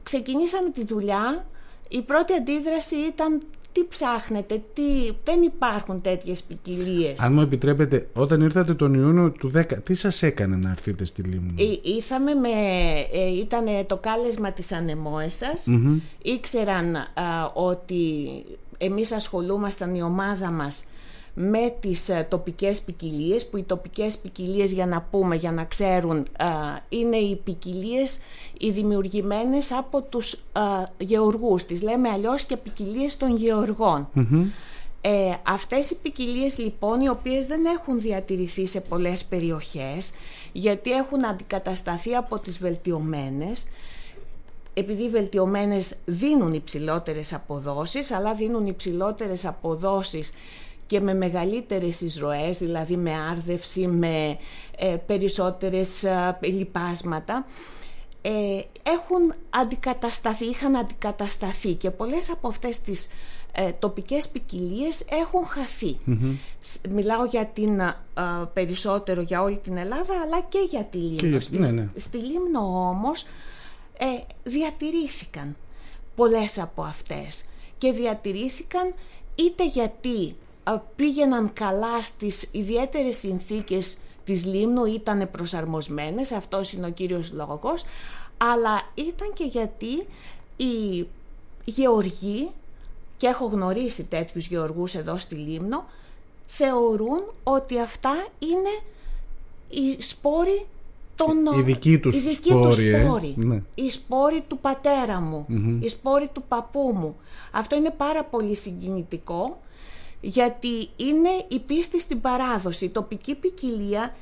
ξεκινήσαμε 0.03 0.71
τη 0.71 0.85
δουλειά. 0.85 1.47
Η 1.89 2.03
πρώτη 2.03 2.33
αντίδραση 2.33 2.97
ήταν 2.97 3.43
τι 3.73 3.85
ψάχνετε, 3.89 4.63
τι... 4.73 4.83
δεν 5.25 5.43
υπάρχουν 5.43 6.01
τέτοιες 6.01 6.43
ποικιλίες. 6.43 7.21
Αν 7.21 7.33
μου 7.33 7.41
επιτρέπετε, 7.41 8.07
όταν 8.15 8.41
ήρθατε 8.41 8.75
τον 8.75 8.95
Ιούνιο 8.95 9.31
του 9.31 9.53
10, 9.55 9.65
τι 9.85 9.95
σας 9.95 10.23
έκανε 10.23 10.57
να 10.57 10.71
έρθετε 10.71 11.05
στη 11.05 11.23
Λίμνη; 11.23 11.81
ήρθαμε 11.83 12.35
με, 12.35 12.49
ε, 13.13 13.39
ήταν 13.41 13.65
το 13.87 13.97
κάλεσμα 13.97 14.53
της 14.53 14.73
ανεμόεσας, 14.73 15.67
ήξεραν 16.23 16.97
ότι 17.55 18.29
εμείς 18.79 19.13
ασχολούμασταν 19.13 19.95
η 19.95 20.03
ομάδα 20.03 20.51
μας 20.51 20.85
με 21.35 21.75
τις 21.81 22.09
ε, 22.09 22.27
τοπικές 22.31 22.81
ποικιλίες, 22.81 23.47
που 23.47 23.57
οι 23.57 23.63
τοπικές 23.63 24.19
ποικιλίες 24.19 24.73
για 24.73 24.87
να 24.87 25.03
πούμε, 25.11 25.37
για 25.37 25.53
να 25.53 25.65
ξέρουν, 25.65 26.27
είναι 26.89 27.17
οι 27.17 27.37
ποικιλίες 27.37 28.19
οι 28.59 28.71
δημιουργημένες 28.71 29.73
από 29.73 30.03
τους 30.03 30.43
γεωργούς. 30.99 31.65
Τις 31.65 31.83
λέμε 31.83 32.09
αλλιώς 32.09 32.45
και 32.45 32.57
ποικιλίες 32.57 33.17
των 33.17 33.37
γεωργων 33.37 34.09
Ε, 35.05 35.35
αυτές 35.43 35.91
οι 35.91 35.99
ποικιλίες 36.01 36.59
λοιπόν 36.59 37.01
οι 37.01 37.09
οποίες 37.09 37.47
δεν 37.47 37.65
έχουν 37.65 38.01
διατηρηθεί 38.01 38.67
σε 38.67 38.81
πολλές 38.81 39.25
περιοχές 39.25 40.13
γιατί 40.53 40.93
έχουν 40.93 41.25
αντικατασταθεί 41.25 42.15
από 42.15 42.39
τις 42.39 42.59
βελτιωμένες. 42.59 43.67
Επειδή 44.75 45.03
οι 45.03 45.09
βελτιωμένες 45.09 45.97
δίνουν 46.05 46.53
υψηλότερες 46.53 47.33
αποδόσεις 47.33 48.11
αλλά 48.11 48.35
δίνουν 48.35 48.67
υψηλότερες 48.67 49.45
αποδόσεις 49.45 50.33
και 50.87 51.01
με 51.01 51.15
μεγαλύτερες 51.15 52.01
εισρωές, 52.01 52.59
δηλαδή 52.59 52.97
με 52.97 53.11
άρδευση, 53.31 53.87
με 53.87 54.39
ε, 54.77 54.97
περισσότερες 55.07 56.05
ε, 56.05 56.39
λιπάσματα, 56.41 57.47
ε, 58.23 58.31
έχουν 58.83 59.35
αντικατασταθεί, 59.51 60.45
είχαν 60.45 60.77
αντικατασταθεί 60.77 61.75
και 61.75 61.91
πολλές 61.91 62.31
από 62.31 62.49
αυτές 62.49 62.81
τις 62.81 63.09
ε, 63.53 63.73
τοπικές 63.73 64.29
ποικιλίες 64.29 65.05
έχουν 65.11 65.45
Μιλάω 66.91 67.25
για 67.25 67.47
την 67.47 67.81
περισσότερο 68.53 69.23
για 69.23 69.43
όλη 69.43 69.59
την 69.59 69.77
Ελλάδα 69.77 70.15
αλλά 70.25 70.41
και 70.49 70.67
για 70.71 70.85
τη 70.85 70.99
Λίμνο. 70.99 71.41
Στη, 71.41 71.59
ναι, 71.59 71.71
ναι. 71.71 71.89
στη 71.97 72.17
Λίμνο 72.19 72.89
όμως 72.89 73.27
ε, 73.99 74.07
διατηρήθηκαν 74.43 75.57
πολλές 76.17 76.59
από 76.59 76.83
αυτές 76.83 77.45
και 77.79 77.93
διατηρήθηκαν 77.93 78.95
είτε 79.35 79.67
γιατί 79.67 80.37
πήγαιναν 80.97 81.53
καλά 81.53 82.03
στις 82.03 82.49
ιδιαίτερες 82.53 83.17
συνθήκες 83.17 83.97
της 84.25 84.45
Λίμνου 84.45 84.85
ήταν 84.85 85.31
προσαρμοσμένες, 85.31 86.33
αυτός 86.33 86.73
είναι 86.73 86.87
ο 86.87 86.91
κύριος 86.91 87.33
λόγος, 87.33 87.85
αλλά 88.37 88.83
ήταν 88.95 89.33
και 89.35 89.45
γιατί 89.45 90.07
οι 90.57 91.07
γεωργοί, 91.65 92.51
και 93.17 93.27
έχω 93.27 93.47
γνωρίσει 93.47 94.05
τέτοιους 94.05 94.47
γεωργούς 94.47 94.95
εδώ 94.95 95.19
στη 95.19 95.35
Λίμνο, 95.35 95.85
θεωρούν 96.47 97.23
ότι 97.43 97.81
αυτά 97.81 98.27
είναι 98.39 98.81
οι 99.69 100.03
σπόροι 100.03 100.67
των... 101.17 101.59
Οι 101.59 101.63
δικοί 101.63 101.99
τους 101.99 102.25
οι 102.25 102.35
σπόροι, 102.35 102.89
ε. 102.89 103.05
σπόροι. 103.05 103.35
Ναι. 103.37 103.63
Οι 103.75 103.89
σπόροι 103.91 104.45
του 104.49 104.59
πατέρα 104.59 105.21
μου, 105.21 105.47
οι 105.81 105.89
σπόροι 105.89 106.31
του 106.33 106.43
παππού 106.49 106.93
μου. 106.95 107.17
Αυτό 107.53 107.77
είναι 107.77 107.91
πάρα 107.91 108.25
πολύ 108.25 108.57
συγκινητικό 108.57 109.61
γιατί 110.25 110.89
είναι 110.97 111.45
η 111.49 111.59
πίστη 111.59 112.01
στην 112.01 112.21
παράδοση. 112.21 112.85
Η 112.85 112.91
τοπική 112.91 113.35
ποικιλία 113.35 114.15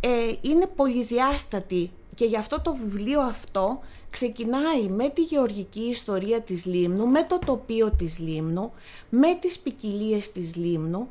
ε, 0.00 0.32
είναι 0.40 0.66
πολυδιάστατη 0.66 1.90
και 2.14 2.24
γι' 2.24 2.36
αυτό 2.36 2.60
το 2.60 2.74
βιβλίο 2.74 3.20
αυτό 3.20 3.80
ξεκινάει 4.10 4.88
με 4.88 5.08
τη 5.08 5.22
γεωργική 5.22 5.80
ιστορία 5.80 6.40
της 6.40 6.64
Λίμνου, 6.64 7.06
με 7.06 7.22
το 7.24 7.38
τοπίο 7.46 7.90
της 7.90 8.18
Λίμνου, 8.18 8.72
με 9.08 9.34
τις 9.34 9.58
ποικιλίες 9.58 10.32
της 10.32 10.54
Λίμνου 10.56 11.08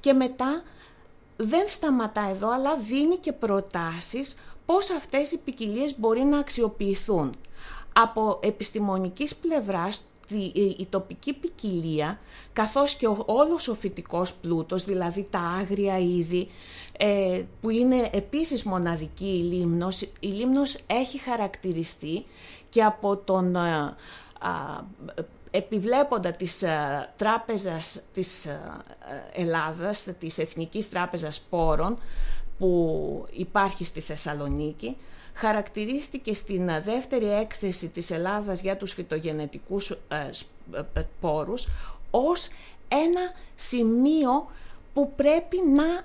και 0.00 0.12
μετά 0.12 0.62
δεν 1.36 1.68
σταματά 1.68 2.28
εδώ 2.30 2.52
αλλά 2.52 2.76
δίνει 2.76 3.16
και 3.16 3.32
προτάσεις 3.32 4.36
πώς 4.66 4.90
αυτές 4.90 5.32
οι 5.32 5.38
ποικιλίες 5.38 5.98
μπορεί 5.98 6.22
να 6.22 6.38
αξιοποιηθούν. 6.38 7.34
Από 7.92 8.38
επιστημονικής 8.42 9.36
πλευράς 9.36 10.00
η 10.78 10.86
τοπική 10.90 11.32
ποικιλία 11.32 12.18
καθώς 12.52 12.94
και 12.94 13.06
ο, 13.06 13.22
όλος 13.26 13.68
ο 13.68 13.74
φυτικός 13.74 14.32
πλούτος, 14.32 14.84
δηλαδή 14.84 15.26
τα 15.30 15.38
άγρια 15.38 15.98
είδη, 15.98 16.48
ε, 16.98 17.42
που 17.60 17.70
είναι 17.70 18.10
επίσης 18.12 18.62
μοναδική 18.64 19.24
η 19.24 19.42
Λίμνος. 19.42 20.00
Η 20.02 20.26
Λίμνος 20.26 20.78
έχει 20.86 21.18
χαρακτηριστεί 21.18 22.24
και 22.68 22.82
από 22.82 23.16
τον 23.16 23.56
ε, 23.56 23.94
επιβλέποντα 25.50 26.32
της 26.32 26.62
ε, 26.62 27.08
τράπεζας 27.16 28.02
της 28.12 28.48
Ελλάδας, 29.32 30.08
της 30.18 30.38
Εθνικής 30.38 30.88
Τράπεζας 30.88 31.40
Πόρων, 31.50 31.98
που 32.58 33.26
υπάρχει 33.32 33.84
στη 33.84 34.00
Θεσσαλονίκη, 34.00 34.96
χαρακτηρίστηκε 35.36 36.34
στην 36.34 36.70
δεύτερη 36.84 37.30
έκθεση 37.30 37.88
της 37.88 38.10
Ελλάδας 38.10 38.60
για 38.60 38.76
τους 38.76 38.92
φυτογενετικούς 38.92 39.96
πόρους 41.20 41.68
ως 42.10 42.48
ένα 42.88 43.32
σημείο 43.56 44.50
που 44.94 45.12
πρέπει 45.16 45.56
να 45.74 46.04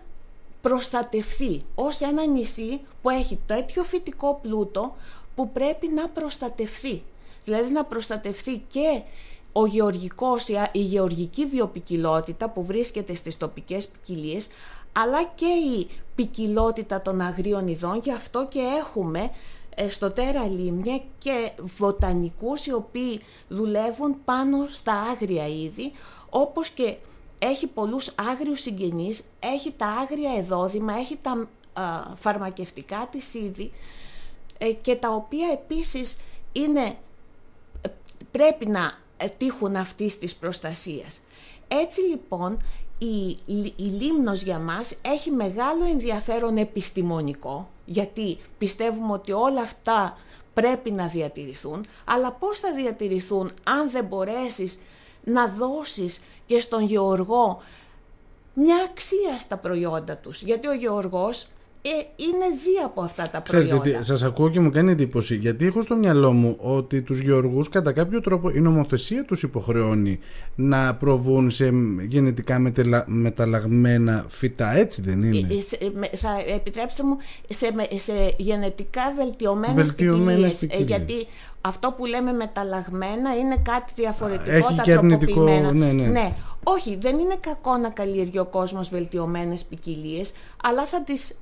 προστατευθεί, 0.62 1.62
ως 1.76 2.02
ένα 2.02 2.26
νησί 2.26 2.80
που 3.02 3.10
έχει 3.10 3.40
τέτοιο 3.48 3.84
φυτικό 3.84 4.40
πλούτο 4.42 4.96
που 5.36 5.52
πρέπει 5.52 5.88
να 5.88 6.08
προστατευθεί. 6.08 7.04
Δηλαδή 7.44 7.72
να 7.72 7.84
προστατευθεί 7.84 8.62
και 8.68 9.02
ο 9.52 9.66
γεωργικός, 9.66 10.48
η 10.72 10.80
γεωργική 10.80 11.46
βιοπικιλότητα 11.46 12.50
που 12.50 12.66
βρίσκεται 12.66 13.14
στις 13.14 13.38
τοπικές 13.38 13.88
ποικιλίες, 13.88 14.48
αλλά 14.94 15.24
και 15.24 15.46
η 15.46 15.90
ποικιλότητα 16.16 17.02
των 17.02 17.22
αγρίων 17.22 17.68
ειδών, 17.68 18.00
γι' 18.04 18.12
αυτό 18.12 18.48
και 18.48 18.60
έχουμε 18.60 19.32
ε, 19.76 19.90
στο 19.90 20.12
Τέρα 20.12 20.48
Λίμνια 20.48 21.02
και 21.18 21.52
βοτανικούς 21.78 22.66
οι 22.66 22.74
οποίοι 22.74 23.22
δουλεύουν 23.48 24.16
πάνω 24.26 24.68
στα 24.72 24.94
άγρια 24.94 25.48
είδη, 25.48 25.92
όπως 26.30 26.70
και 26.70 26.96
έχει 27.40 27.68
πολλούς 27.68 28.14
άγριους 28.30 28.62
συγγενείς, 28.62 29.24
έχει 29.40 29.72
τα 29.72 29.86
άγρια 29.88 30.32
εδόδημα, 30.38 30.94
έχει 30.94 31.18
τα 31.22 31.48
φαρμακευτικά 32.16 33.08
της 33.12 33.34
είδη 33.34 33.72
ε, 34.58 34.72
και 34.72 34.96
τα 34.96 35.10
οποία 35.10 35.48
επίσης 35.52 36.20
είναι, 36.52 36.96
ε, 37.82 37.90
πρέπει 38.32 38.68
να 38.68 38.94
τύχουν 39.38 39.76
αυτής 39.76 40.20
της 40.20 40.36
προστασίας. 40.36 41.22
Έτσι 41.68 42.02
λοιπόν 42.02 42.58
η, 43.06 43.38
η 43.76 43.84
Λίμνος 43.84 44.42
για 44.42 44.60
μας 44.60 44.96
έχει 45.02 45.32
μεγάλο 45.32 45.86
ενδιαφέρον 45.86 46.58
επιστημονικό 46.58 47.70
γιατί 47.86 48.38
πιστεύουμε 48.58 49.14
ότι 49.14 49.32
όλα 49.32 49.62
αυτά 49.62 50.18
πρέπει 50.54 50.92
να 50.92 51.08
διατηρηθούν 51.08 51.86
αλλά 52.06 52.32
πώς 52.32 52.60
θα 52.60 52.74
διατηρηθούν 52.74 53.52
αν 53.64 53.90
δεν 53.92 54.06
μπορέσεις 54.06 54.82
να 55.24 55.48
δώσεις 55.48 56.22
και 56.46 56.60
στον 56.60 56.84
γεωργό 56.84 57.62
μια 58.54 58.76
αξία 58.90 59.40
στα 59.40 59.58
προϊόντα 59.58 60.18
τους. 60.18 60.42
Γιατί 60.42 60.68
ο 60.68 60.74
γεωργός 60.74 61.48
ε, 61.84 61.90
είναι 62.16 62.46
ζει 62.54 62.86
από 62.86 63.02
αυτά 63.02 63.30
τα 63.30 63.42
προϊόντα. 63.42 63.80
Ξέρετε, 63.80 64.04
σας 64.04 64.24
ακούω 64.24 64.50
και 64.50 64.60
μου 64.60 64.72
κάνει 64.72 64.92
εντύπωση 64.92 65.36
γιατί 65.36 65.66
έχω 65.66 65.82
στο 65.82 65.96
μυαλό 65.96 66.32
μου 66.32 66.56
ότι 66.60 67.02
τους 67.02 67.20
γεωργούς 67.20 67.70
κατά 67.70 67.92
κάποιο 67.92 68.22
τρόπο 68.22 68.50
η 68.50 68.60
νομοθεσία 68.60 69.26
τους 69.26 69.44
υποχρεώνει 69.44 70.20
να 70.56 70.96
προβούν 70.96 71.50
σε 71.50 71.72
γενετικά 72.08 72.62
μεταλλαγμένα 73.06 74.26
φυτά, 74.30 74.76
έτσι 74.76 75.02
δεν 75.02 75.24
είναι; 75.24 75.48
Ε, 75.80 75.86
ε, 75.86 76.16
θα 76.18 76.30
επιτρέψτε 76.56 77.04
μου 77.04 77.18
σε, 77.50 77.68
σε 77.96 78.34
γενετικά 78.38 79.14
βελτιωμένες, 79.16 79.76
βελτιωμένες 79.76 80.64
ε, 80.64 80.78
γιατί 80.78 81.28
αυτό 81.62 81.92
που 81.92 82.06
λέμε 82.06 82.32
μεταλλαγμένα 82.32 83.36
είναι 83.36 83.58
κάτι 83.64 83.94
διαφορετικό, 83.96 84.56
Έχει 84.56 84.76
τα 84.76 84.84
και 84.84 84.94
αρνητικό, 84.94 85.44
ναι, 85.44 85.72
ναι. 85.72 85.92
ναι. 85.92 86.36
Όχι, 86.64 86.98
δεν 87.02 87.18
είναι 87.18 87.38
κακό 87.40 87.78
να 87.78 87.90
καλλιεργεί 87.90 88.40
ο 88.40 88.46
κόσμος 88.46 88.90
βελτιωμένες 88.90 89.64
ποικιλίες, 89.64 90.34
αλλά 90.64 90.86
θα 90.86 91.04
τις 91.04 91.36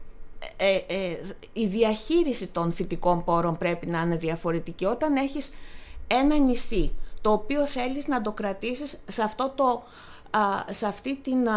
ε, 0.57 0.75
ε, 0.75 1.17
η 1.53 1.65
διαχείριση 1.65 2.47
των 2.47 2.71
φυτικών 2.71 3.23
πόρων 3.23 3.57
πρέπει 3.57 3.85
να 3.85 4.01
είναι 4.01 4.15
διαφορετική. 4.15 4.85
Όταν 4.85 5.15
έχεις 5.15 5.53
ένα 6.07 6.37
νησί 6.37 6.91
το 7.21 7.31
οποίο 7.31 7.67
θέλεις 7.67 8.07
να 8.07 8.21
το 8.21 8.31
κρατήσεις 8.31 8.99
σε, 9.07 9.23
αυτό 9.23 9.53
το, 9.55 9.83
σε 10.69 10.87
αυτή 10.87 11.15
την 11.15 11.47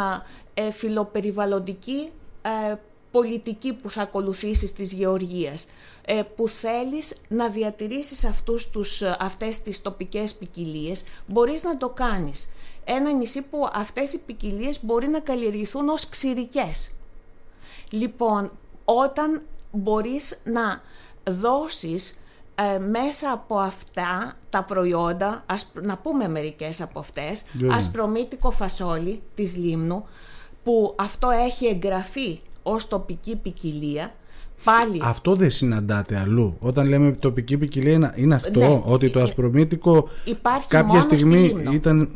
ε, 0.54 0.70
φιλοπεριβαλλοντική 0.70 2.10
ε, 2.42 2.74
πολιτική 3.10 3.72
που 3.72 3.90
θα 3.90 4.02
ακολουθήσεις 4.02 4.72
της 4.72 4.92
γεωργίας 4.92 5.66
ε, 6.04 6.22
που 6.36 6.48
θέλεις 6.48 7.16
να 7.28 7.48
διατηρήσεις 7.48 8.24
αυτούς 8.24 8.70
τους, 8.70 9.02
αυτές 9.02 9.62
τις 9.62 9.82
τοπικές 9.82 10.34
ποικιλίες, 10.34 11.04
μπορείς 11.26 11.62
να 11.62 11.76
το 11.76 11.88
κάνεις. 11.88 12.52
Ένα 12.84 13.12
νησί 13.12 13.48
που 13.48 13.68
αυτές 13.72 14.12
οι 14.12 14.18
ποικιλίες 14.24 14.84
μπορεί 14.84 15.08
να 15.08 15.20
καλλιεργηθούν 15.20 15.88
ως 15.88 16.08
ξηρικές. 16.08 16.90
Λοιπόν, 17.90 18.50
όταν 18.84 19.40
μπορείς 19.72 20.40
να 20.44 20.80
δώσεις 21.30 22.16
ε, 22.54 22.78
μέσα 22.78 23.30
από 23.32 23.58
αυτά 23.58 24.36
τα 24.50 24.62
προϊόντα, 24.62 25.42
ας, 25.46 25.72
να 25.82 25.96
πούμε 25.96 26.28
μερικές 26.28 26.80
από 26.80 26.98
αυτές, 26.98 27.42
yeah. 27.60 27.68
ασπρομήτικο 27.70 28.50
φασόλι 28.50 29.22
της 29.34 29.56
Λίμνου, 29.56 30.06
που 30.64 30.94
αυτό 30.98 31.30
έχει 31.30 31.66
εγγραφεί 31.66 32.40
ως 32.62 32.88
τοπική 32.88 33.36
ποικιλία, 33.36 34.12
Πάλι. 34.64 35.00
Αυτό 35.02 35.34
δεν 35.34 35.50
συναντάτε 35.50 36.16
αλλού. 36.16 36.56
Όταν 36.60 36.88
λέμε 36.88 37.10
τοπική 37.10 37.58
ποικιλία 37.58 38.14
είναι 38.16 38.34
αυτό, 38.34 38.60
ναι. 38.60 38.82
ότι 38.84 39.10
το 39.10 39.20
ασπρομήτικο 39.20 40.08
Υπάρχει 40.24 40.68
κάποια 40.68 41.00
στιγμή 41.00 41.56
ήταν... 41.70 42.08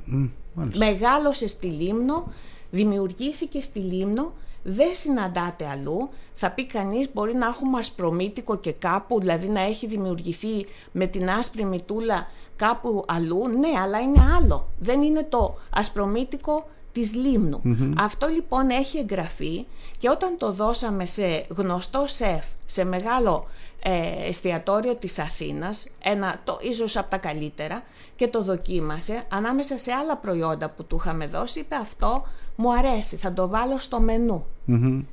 Μεγάλωσε 0.76 1.48
στη 1.48 1.66
Λίμνο, 1.66 2.32
δημιουργήθηκε 2.70 3.60
στη 3.60 3.78
Λίμνο 3.78 4.32
δεν 4.62 4.88
συναντάτε 4.92 5.66
αλλού. 5.66 6.08
Θα 6.38 6.50
πει 6.50 6.66
κανείς 6.66 7.12
μπορεί 7.12 7.34
να 7.34 7.46
έχουμε 7.46 7.78
ασπρομήτικο 7.78 8.56
και 8.56 8.72
κάπου, 8.72 9.20
δηλαδή 9.20 9.48
να 9.48 9.60
έχει 9.60 9.86
δημιουργηθεί 9.86 10.66
με 10.92 11.06
την 11.06 11.30
άσπρη 11.30 11.64
μητούλα 11.64 12.26
κάπου 12.56 13.04
αλλού. 13.08 13.48
Ναι, 13.48 13.80
αλλά 13.82 14.00
είναι 14.00 14.22
άλλο. 14.36 14.68
Δεν 14.78 15.02
είναι 15.02 15.26
το 15.28 15.54
ασπρομήτικο 15.70 16.66
της 16.92 17.14
λιμνου 17.14 17.62
Αυτό 17.98 18.26
λοιπόν 18.26 18.68
έχει 18.70 18.98
εγγραφεί 18.98 19.66
και 19.98 20.08
όταν 20.08 20.36
το 20.38 20.52
δώσαμε 20.52 21.06
σε 21.06 21.46
γνωστό 21.48 22.04
σεφ, 22.06 22.44
σε 22.66 22.84
μεγάλο 22.84 23.46
ε, 23.82 24.28
εστιατόριο 24.28 24.94
της 24.94 25.18
Αθήνας, 25.18 25.88
ένα, 26.02 26.40
το, 26.44 26.58
ίσως 26.60 26.96
από 26.96 27.10
τα 27.10 27.16
καλύτερα, 27.18 27.82
και 28.16 28.28
το 28.28 28.42
δοκίμασε, 28.42 29.22
ανάμεσα 29.28 29.78
σε 29.78 29.92
άλλα 29.92 30.16
προϊόντα 30.16 30.70
που 30.70 30.84
του 30.84 30.96
είχαμε 30.96 31.26
δώσει, 31.26 31.60
είπε 31.60 31.74
αυτό 31.74 32.24
μου 32.56 32.72
αρέσει, 32.72 33.16
θα 33.16 33.32
το 33.32 33.48
βάλω 33.48 33.78
στο 33.78 34.00
μενου 34.00 34.46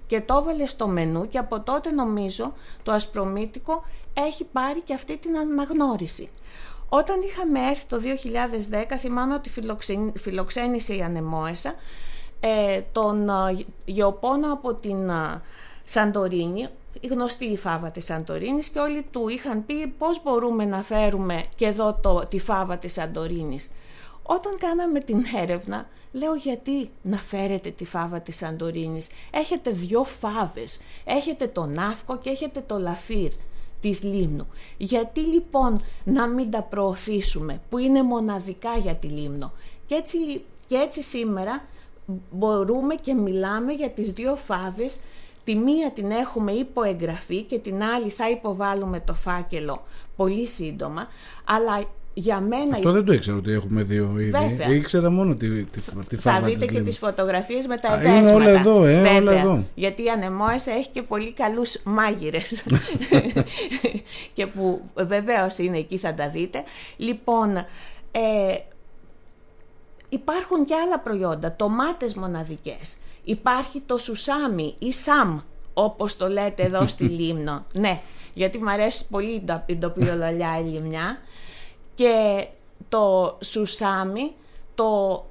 Και 0.07 0.21
το 0.21 0.37
έβαλε 0.41 0.67
στο 0.67 0.87
μενού 0.87 1.27
και 1.27 1.37
από 1.37 1.59
τότε 1.59 1.91
νομίζω 1.91 2.53
το 2.83 2.91
ασπρομήτικο 2.91 3.83
έχει 4.13 4.43
πάρει 4.43 4.81
και 4.81 4.93
αυτή 4.93 5.17
την 5.17 5.37
αναγνώριση. 5.37 6.29
Όταν 6.89 7.21
είχαμε 7.21 7.59
έρθει 7.69 7.85
το 7.85 8.01
2010, 8.91 8.95
θυμάμαι 8.97 9.33
ότι 9.33 9.51
φιλοξένησε 10.13 10.95
η 10.95 11.01
Ανεμόεσα 11.01 11.73
ε, 12.39 12.81
τον 12.91 13.29
ε, 13.29 13.65
γεωπόνο 13.85 14.53
από 14.53 14.73
την 14.73 15.09
ε, 15.09 15.41
Σαντορίνη, 15.83 16.67
η 16.99 17.07
γνωστή 17.07 17.45
η 17.45 17.57
φάβα 17.57 17.89
της 17.91 18.05
Σαντορίνης 18.05 18.69
και 18.69 18.79
όλοι 18.79 19.05
του 19.11 19.27
είχαν 19.27 19.65
πει 19.65 19.87
πώς 19.87 20.23
μπορούμε 20.23 20.65
να 20.65 20.81
φέρουμε 20.81 21.45
και 21.55 21.65
εδώ 21.65 21.99
το, 22.01 22.23
τη 22.29 22.39
φάβα 22.39 22.77
της 22.77 22.93
Σαντορίνης. 22.93 23.71
Όταν 24.23 24.57
κάναμε 24.57 24.99
την 24.99 25.23
έρευνα, 25.35 25.87
λέω 26.11 26.35
γιατί 26.35 26.89
να 27.01 27.17
φέρετε 27.17 27.69
τη 27.69 27.85
φάβα 27.85 28.19
της 28.21 28.37
Σαντορίνης. 28.37 29.09
Έχετε 29.31 29.71
δυο 29.71 30.03
φάβες, 30.03 30.81
έχετε 31.05 31.47
το 31.47 31.65
Ναύκο 31.65 32.17
και 32.17 32.29
έχετε 32.29 32.63
το 32.65 32.77
Λαφύρ 32.77 33.31
της 33.79 34.03
Λίμνου. 34.03 34.47
Γιατί 34.77 35.19
λοιπόν 35.19 35.81
να 36.03 36.27
μην 36.27 36.51
τα 36.51 36.61
προωθήσουμε 36.61 37.61
που 37.69 37.77
είναι 37.77 38.03
μοναδικά 38.03 38.77
για 38.77 38.95
τη 38.95 39.07
Λίμνο. 39.07 39.51
Και 39.85 39.95
έτσι, 39.95 40.17
και 40.67 40.75
έτσι 40.75 41.01
σήμερα 41.01 41.63
μπορούμε 42.31 42.95
και 42.95 43.13
μιλάμε 43.13 43.71
για 43.71 43.89
τις 43.89 44.13
δύο 44.13 44.35
φάβες 44.35 44.99
Τη 45.43 45.55
μία 45.55 45.91
την 45.91 46.11
έχουμε 46.11 46.51
υποεγγραφεί 46.51 47.41
και 47.43 47.59
την 47.59 47.83
άλλη 47.83 48.09
θα 48.09 48.29
υποβάλουμε 48.29 48.99
το 48.99 49.13
φάκελο 49.13 49.83
πολύ 50.15 50.47
σύντομα, 50.47 51.07
αλλά 51.43 51.83
για 52.13 52.39
μένα... 52.39 52.71
Αυτό 52.71 52.91
δεν 52.91 53.05
το 53.05 53.13
ήξερα 53.13 53.37
ότι 53.37 53.51
έχουμε 53.51 53.83
δύο 53.83 54.19
ήδη. 54.19 54.29
Βέβαια. 54.29 54.67
Ήξερα 54.67 55.09
μόνο 55.09 55.35
τη, 55.35 55.63
τη, 55.63 55.81
τη 56.07 56.15
Θα 56.15 56.41
δείτε 56.41 56.65
και 56.65 56.81
τις 56.81 56.97
φωτογραφίες 56.97 57.65
με 57.65 57.77
τα 57.77 57.93
εδέσματα. 57.93 58.19
Είναι 58.19 58.31
όλα 58.31 58.49
εδώ, 58.49 58.85
ε, 58.85 59.01
Βέβαια. 59.01 59.17
όλα 59.17 59.31
εδώ. 59.31 59.63
Γιατί 59.75 60.03
η 60.03 60.09
Ανεμόεσα 60.09 60.71
έχει 60.71 60.89
και 60.89 61.01
πολύ 61.01 61.31
καλούς 61.31 61.81
μάγειρες. 61.83 62.65
και 64.35 64.47
που 64.47 64.81
βεβαίως 64.95 65.57
είναι 65.57 65.77
εκεί 65.77 65.97
θα 65.97 66.13
τα 66.13 66.29
δείτε. 66.29 66.63
Λοιπόν, 66.97 67.55
ε, 68.11 68.55
υπάρχουν 70.09 70.65
και 70.65 70.73
άλλα 70.85 70.99
προϊόντα, 70.99 71.55
τομάτες 71.55 72.13
μοναδικές. 72.13 72.97
Υπάρχει 73.23 73.79
το 73.79 73.97
σουσάμι 73.97 74.75
ή 74.79 74.91
σαμ, 74.93 75.39
όπως 75.73 76.17
το 76.17 76.27
λέτε 76.27 76.63
εδώ 76.63 76.87
στη 76.93 77.03
Λίμνο. 77.03 77.65
Ναι, 77.73 78.01
γιατί 78.33 78.57
μου 78.57 78.69
αρέσει 78.69 79.07
πολύ 79.07 79.43
η 79.65 79.75
τοπιολαλιά 79.77 80.59
η 80.59 80.63
λιμνιά. 80.63 81.17
Και 81.95 82.47
το 82.89 83.37
σουσάμι 83.41 84.31
το 84.75 85.23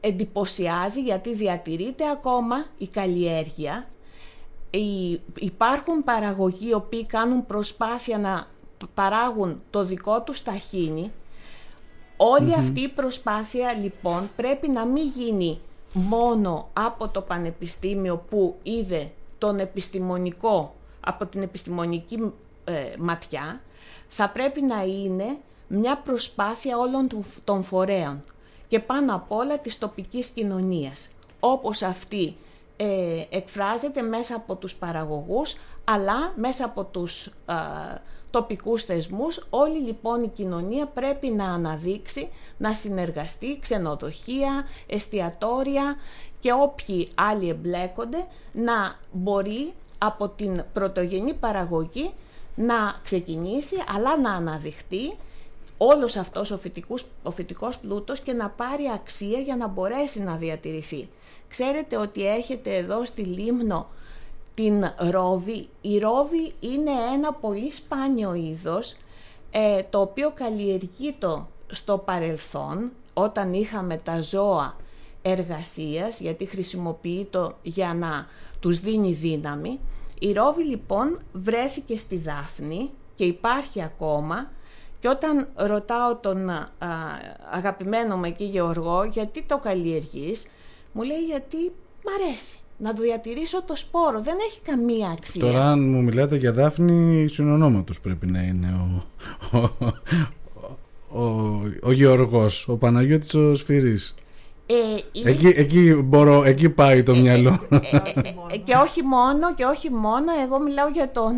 εντυπωσιάζει 0.00 1.02
γιατί 1.02 1.34
διατηρείται 1.34 2.10
ακόμα 2.10 2.66
η 2.78 2.86
καλλιέργεια. 2.86 3.88
Υπάρχουν 5.34 6.04
παραγωγοί 6.04 6.68
οι 6.68 6.74
οποίοι 6.74 7.06
κάνουν 7.06 7.46
προσπάθεια 7.46 8.18
να 8.18 8.46
παράγουν 8.94 9.62
το 9.70 9.84
δικό 9.84 10.22
τους 10.22 10.42
ταχύνι. 10.42 11.12
αυτή 12.58 12.80
η 12.80 12.88
προσπάθεια 12.88 13.72
λοιπόν 13.72 14.30
πρέπει 14.36 14.68
να 14.68 14.84
μην 14.86 15.12
γίνει 15.16 15.60
μόνο 15.92 16.68
από 16.72 17.08
το 17.08 17.20
πανεπιστήμιο 17.20 18.16
που 18.16 18.56
είδε 18.62 19.10
τον 19.38 19.58
επιστημονικό, 19.58 20.74
από 21.00 21.26
την 21.26 21.42
επιστημονική 21.42 22.32
ε, 22.64 22.74
ματιά, 22.98 23.60
θα 24.08 24.28
πρέπει 24.28 24.62
να 24.62 24.82
είναι 24.82 25.38
μια 25.68 25.96
προσπάθεια 25.96 26.78
όλων 26.78 27.08
των 27.44 27.62
φορέων 27.62 28.24
και 28.68 28.80
πάνω 28.80 29.14
απ' 29.14 29.32
όλα 29.32 29.58
της 29.58 29.78
τοπικής 29.78 30.28
κοινωνίας, 30.28 31.08
όπως 31.40 31.82
αυτή 31.82 32.36
ε, 32.76 33.24
εκφράζεται 33.30 34.02
μέσα 34.02 34.36
από 34.36 34.54
τους 34.56 34.74
παραγωγούς, 34.74 35.56
αλλά 35.84 36.32
μέσα 36.36 36.64
από 36.64 36.84
τους 36.84 37.26
ε, 37.26 37.32
τοπικούς 38.30 38.84
θεσμούς. 38.84 39.46
Όλη 39.50 39.78
λοιπόν 39.78 40.20
η 40.20 40.28
κοινωνία 40.28 40.86
πρέπει 40.86 41.30
να 41.30 41.44
αναδείξει, 41.44 42.28
να 42.56 42.74
συνεργαστεί, 42.74 43.58
ξενοδοχεία, 43.60 44.64
εστιατόρια 44.86 45.96
και 46.40 46.52
όποιοι 46.52 47.08
άλλοι 47.16 47.48
εμπλέκονται 47.48 48.26
να 48.52 48.98
μπορεί 49.12 49.72
από 49.98 50.28
την 50.28 50.64
πρωτογενή 50.72 51.34
παραγωγή 51.34 52.12
να 52.54 53.00
ξεκινήσει 53.02 53.76
αλλά 53.94 54.18
να 54.18 54.32
αναδειχτεί 54.32 55.16
όλος 55.78 56.16
αυτός 56.16 56.50
ο, 56.50 56.58
φυτικός, 56.58 57.06
ο 57.22 57.30
φυτικός 57.30 57.78
πλούτος 57.78 58.20
και 58.20 58.32
να 58.32 58.50
πάρει 58.50 58.90
αξία 58.94 59.38
για 59.38 59.56
να 59.56 59.66
μπορέσει 59.66 60.22
να 60.22 60.36
διατηρηθεί. 60.36 61.08
Ξέρετε 61.48 61.96
ότι 61.96 62.26
έχετε 62.26 62.76
εδώ 62.76 63.04
στη 63.04 63.22
Λίμνο 63.22 63.86
την 64.60 64.84
ρόβη. 65.10 65.68
Η 65.80 65.98
ρόβη 65.98 66.52
είναι 66.60 66.90
ένα 67.14 67.32
πολύ 67.32 67.70
σπάνιο 67.70 68.34
είδος 68.34 68.96
ε, 69.50 69.82
το 69.90 70.00
οποίο 70.00 70.30
καλλιεργείται 70.30 71.42
στο 71.66 71.98
παρελθόν 71.98 72.90
όταν 73.14 73.52
είχαμε 73.52 73.96
τα 73.96 74.22
ζώα 74.22 74.76
εργασίας 75.22 76.20
γιατί 76.20 76.44
χρησιμοποιεί 76.44 77.26
το 77.30 77.54
για 77.62 77.94
να 77.94 78.26
τους 78.60 78.80
δίνει 78.80 79.12
δύναμη. 79.12 79.80
Η 80.18 80.32
ρόβη 80.32 80.62
λοιπόν 80.62 81.18
βρέθηκε 81.32 81.96
στη 81.98 82.16
Δάφνη 82.16 82.90
και 83.14 83.24
υπάρχει 83.24 83.82
ακόμα 83.82 84.50
και 85.00 85.08
όταν 85.08 85.48
ρωτάω 85.54 86.16
τον 86.16 86.48
α, 86.50 86.66
αγαπημένο 87.50 88.16
μου 88.16 88.24
εκεί 88.24 88.44
Γεωργό 88.44 89.04
γιατί 89.04 89.42
το 89.42 89.58
καλλιεργείς 89.58 90.46
μου 90.92 91.02
λέει 91.02 91.24
γιατί 91.24 91.72
μ' 92.10 92.22
αρέσει 92.22 92.56
να 92.80 92.94
το 92.94 93.02
διατηρήσω 93.02 93.62
το 93.62 93.76
σπόρο. 93.76 94.22
Δεν 94.22 94.36
έχει 94.48 94.60
καμία 94.60 95.08
αξία. 95.08 95.40
Τώρα 95.40 95.70
αν 95.70 95.90
μου 95.90 96.02
μιλάτε 96.02 96.36
για 96.36 96.52
Δάφνη, 96.52 97.28
συνονόματος 97.28 98.00
πρέπει 98.00 98.26
να 98.26 98.40
είναι 98.42 98.74
ο, 99.52 99.58
ο, 99.58 101.22
ο, 101.22 101.62
ο 101.82 101.92
Γεωργός, 101.92 102.68
ο 102.68 102.76
Παναγιώτης 102.76 103.34
ο 103.34 103.54
Σφυρής. 103.54 104.14
Ε, 104.66 105.28
εκεί, 105.28 105.46
εκεί, 105.46 105.94
μπορώ, 106.04 106.44
εκεί 106.44 106.70
πάει 106.70 107.02
το 107.02 107.12
ε, 107.12 107.20
μυαλό. 107.20 107.60
Ε, 108.50 108.56
και 108.56 108.74
όχι 108.74 109.02
μόνο, 109.02 109.54
και 109.54 109.64
όχι 109.64 109.90
μόνο, 109.90 110.32
εγώ 110.44 110.58
μιλάω 110.58 110.88
για 110.88 111.10
τον 111.10 111.34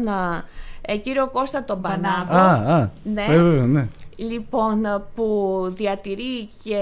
κύριο 1.03 1.29
Κώστα 1.29 1.65
τον 1.65 1.81
Πανάβο. 1.81 2.35
Α, 2.35 2.75
α, 2.75 2.91
ναι. 3.03 3.27
ναι 3.67 3.89
λοιπόν 4.16 5.05
που 5.14 5.66
διατηρεί 5.68 6.48
και 6.62 6.79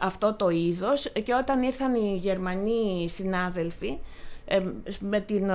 αυτό 0.00 0.34
το 0.34 0.48
είδος. 0.48 1.12
Και 1.12 1.34
όταν 1.34 1.62
ήρθαν 1.62 1.94
οι 1.94 2.18
Γερμανοί 2.22 3.08
συνάδελφοι 3.08 3.98
με 5.00 5.20
την, 5.20 5.50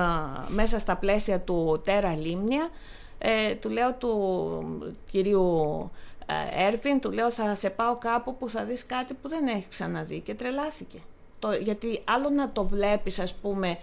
μέσα 0.47 0.80
στα 0.80 0.95
πλαίσια 0.95 1.39
του 1.39 1.82
Τέρα 1.84 2.15
Λίμνια 2.15 2.69
ε, 3.17 3.56
του 3.56 3.69
λέω 3.69 3.93
του 3.93 4.93
κυρίου 5.10 5.89
ε, 6.26 6.67
Έρφιν 6.67 7.00
του 7.00 7.12
λέω 7.12 7.32
θα 7.32 7.56
σε 7.56 7.69
πάω 7.69 7.95
κάπου 7.95 8.38
που 8.38 8.50
θα 8.50 8.63
δεις 8.63 8.86
κάτι 8.86 9.13
που 9.13 9.30
δεν 9.30 9.47
έχει 9.47 9.65
ξαναδεί 9.69 10.19
και 10.19 10.34
τρελάθηκε. 10.34 10.97
Το, 11.39 11.52
γιατί 11.52 12.02
άλλο 12.06 12.30
να 12.30 12.52
το 12.52 12.67
βλέπεις 12.67 13.19
ας 13.19 13.34
πούμε 13.34 13.78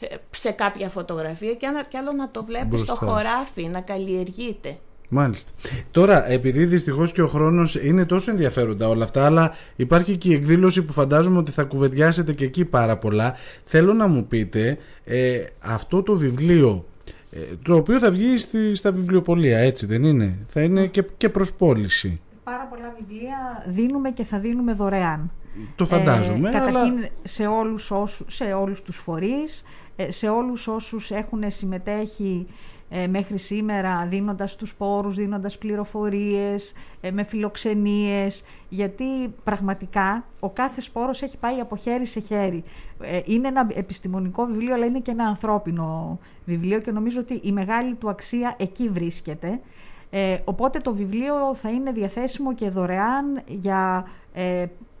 ε, 0.00 0.16
σε 0.30 0.50
κάποια 0.50 0.88
φωτογραφία 0.88 1.54
και 1.54 1.98
άλλο 1.98 2.12
να 2.12 2.30
το 2.30 2.44
βλέπεις 2.44 2.80
στο 2.80 2.94
χωράφι 2.94 3.62
να 3.62 3.80
καλλιεργείται 3.80 4.78
Μάλιστα. 5.10 5.50
Τώρα, 5.90 6.30
επειδή 6.30 6.64
δυστυχώς 6.64 7.12
και 7.12 7.22
ο 7.22 7.26
χρόνος 7.26 7.74
είναι 7.74 8.04
τόσο 8.04 8.30
ενδιαφέροντα 8.30 8.88
όλα 8.88 9.04
αυτά, 9.04 9.24
αλλά 9.24 9.54
υπάρχει 9.76 10.16
και 10.16 10.28
η 10.28 10.34
εκδήλωση 10.34 10.84
που 10.84 10.92
φαντάζομαι 10.92 11.38
ότι 11.38 11.50
θα 11.50 11.62
κουβεντιάσετε 11.62 12.32
και 12.32 12.44
εκεί 12.44 12.64
πάρα 12.64 12.96
πολλά. 12.98 13.34
Θέλω 13.64 13.92
να 13.92 14.06
μου 14.06 14.26
πείτε, 14.26 14.78
ε, 15.04 15.44
αυτό 15.58 16.02
το 16.02 16.16
βιβλίο, 16.16 16.84
ε, 17.30 17.38
το 17.62 17.74
οποίο 17.74 17.98
θα 17.98 18.10
βγει 18.10 18.38
στη, 18.38 18.74
στα 18.74 18.92
βιβλιοπολία, 18.92 19.58
έτσι 19.58 19.86
δεν 19.86 20.04
είναι, 20.04 20.38
θα 20.48 20.62
είναι 20.62 20.86
και, 20.86 21.04
και 21.16 21.28
προς 21.28 21.52
πώληση. 21.52 22.20
Πάρα 22.44 22.66
πολλά 22.70 22.94
βιβλία 22.98 23.64
δίνουμε 23.66 24.10
και 24.10 24.24
θα 24.24 24.38
δίνουμε 24.38 24.72
δωρεάν. 24.72 25.30
Το 25.76 25.86
φαντάζομαι. 25.86 26.48
Ε, 26.48 26.52
καταρχήν 26.52 26.76
αλλά... 26.76 27.08
σε, 27.22 27.46
όλους 27.46 27.90
όσους, 27.90 28.34
σε 28.34 28.44
όλους 28.44 28.82
τους 28.82 28.96
φορείς, 28.96 29.62
ε, 29.96 30.10
σε 30.10 30.28
όλους 30.28 30.68
όσους 30.68 31.10
έχουν 31.10 31.42
συμμετέχει 31.46 32.46
ε, 32.90 33.06
μέχρι 33.06 33.38
σήμερα 33.38 34.06
δίνοντας 34.06 34.56
τους 34.56 34.74
πόρους, 34.74 35.16
δίνοντας 35.16 35.58
πληροφορίες, 35.58 36.72
ε, 37.00 37.10
με 37.10 37.22
φιλοξενίες, 37.22 38.44
γιατί 38.68 39.04
πραγματικά 39.44 40.24
ο 40.40 40.50
κάθε 40.50 40.80
σπόρος 40.80 41.22
έχει 41.22 41.36
πάει 41.36 41.60
από 41.60 41.76
χέρι 41.76 42.06
σε 42.06 42.20
χέρι. 42.20 42.64
Ε, 43.00 43.20
είναι 43.24 43.48
ένα 43.48 43.68
επιστημονικό 43.74 44.44
βιβλίο, 44.44 44.74
αλλά 44.74 44.86
είναι 44.86 45.00
και 45.00 45.10
ένα 45.10 45.24
ανθρώπινο 45.24 46.18
βιβλίο 46.44 46.80
και 46.80 46.90
νομίζω 46.90 47.20
ότι 47.20 47.40
η 47.42 47.52
μεγάλη 47.52 47.94
του 47.94 48.08
αξία 48.08 48.54
εκεί 48.58 48.88
βρίσκεται. 48.88 49.60
Ε, 50.10 50.38
οπότε 50.44 50.78
το 50.78 50.94
βιβλίο 50.94 51.54
θα 51.54 51.70
είναι 51.70 51.92
διαθέσιμο 51.92 52.54
και 52.54 52.70
δωρεάν 52.70 53.42
για 53.46 54.06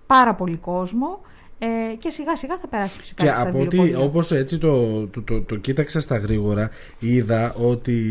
πάρα 0.06 0.34
πολύ 0.34 0.56
κόσμο 0.56 1.20
ε, 1.58 1.66
και 1.98 2.10
σιγά 2.10 2.36
σιγά 2.36 2.58
θα 2.60 2.68
περάσει 2.68 2.98
φυσικά 2.98 3.24
και 3.24 3.30
από 3.30 3.60
ότι 3.60 3.94
όπως 3.94 4.32
έτσι 4.32 4.58
το, 4.58 5.06
το, 5.06 5.22
το, 5.22 5.40
το, 5.40 5.56
κοίταξα 5.56 6.00
στα 6.00 6.16
γρήγορα 6.16 6.70
είδα 6.98 7.54
ότι 7.54 8.02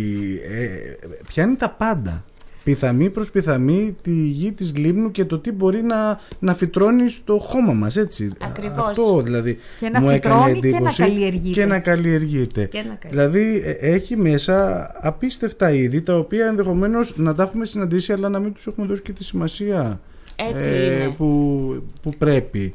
ε, 0.44 0.94
πιάνει 1.28 1.56
τα 1.56 1.70
πάντα. 1.70 2.24
Πιθαμή 2.64 3.10
προς 3.10 3.32
πιθαμή 3.32 3.96
τη 4.02 4.12
γη 4.12 4.52
της 4.52 4.76
Λίμνου 4.76 5.12
και 5.12 5.26
το 5.26 5.40
τι 5.40 5.52
μπορεί 5.52 5.84
να, 5.84 6.20
να 6.40 6.54
φυτρώνει 6.54 7.10
στο 7.10 7.38
χώμα 7.40 7.74
μας 7.74 7.98
έτσι. 7.98 8.32
Ακριβώς. 8.40 8.88
αυτό 8.90 9.22
δηλαδή 9.22 9.58
και 9.80 9.90
να 9.90 10.02
μου 10.02 10.10
έκανε 10.10 10.52
εντύπωση 10.52 10.72
και 10.74 10.80
να 10.80 11.08
καλλιεργείται, 11.08 11.60
και 11.60 11.66
να 11.66 11.80
καλλιεργείται. 11.80 12.66
Και 12.66 12.84
να 12.88 12.98
δηλαδή 13.10 13.62
ε, 13.66 13.72
έχει 13.72 14.18
μέσα 14.18 14.88
απίστευτα 15.02 15.72
είδη 15.72 16.02
τα 16.02 16.18
οποία 16.18 16.48
ενδεχομένως 16.48 17.18
να 17.18 17.36
τα 17.36 17.44
έχουμε 17.44 17.66
συναντήσει 17.66 18.14
αλλά 18.14 18.30
να 18.30 18.40
μην 18.40 18.54
τους 18.54 18.68
έχουμε 18.68 18.88
δώσει 18.88 19.02
και 19.02 19.12
τη 19.12 19.24
σημασία 19.24 20.00
έτσι 20.36 20.70
ε, 20.70 21.14
που, 21.18 21.84
που 22.02 22.14
πρέπει 22.18 22.74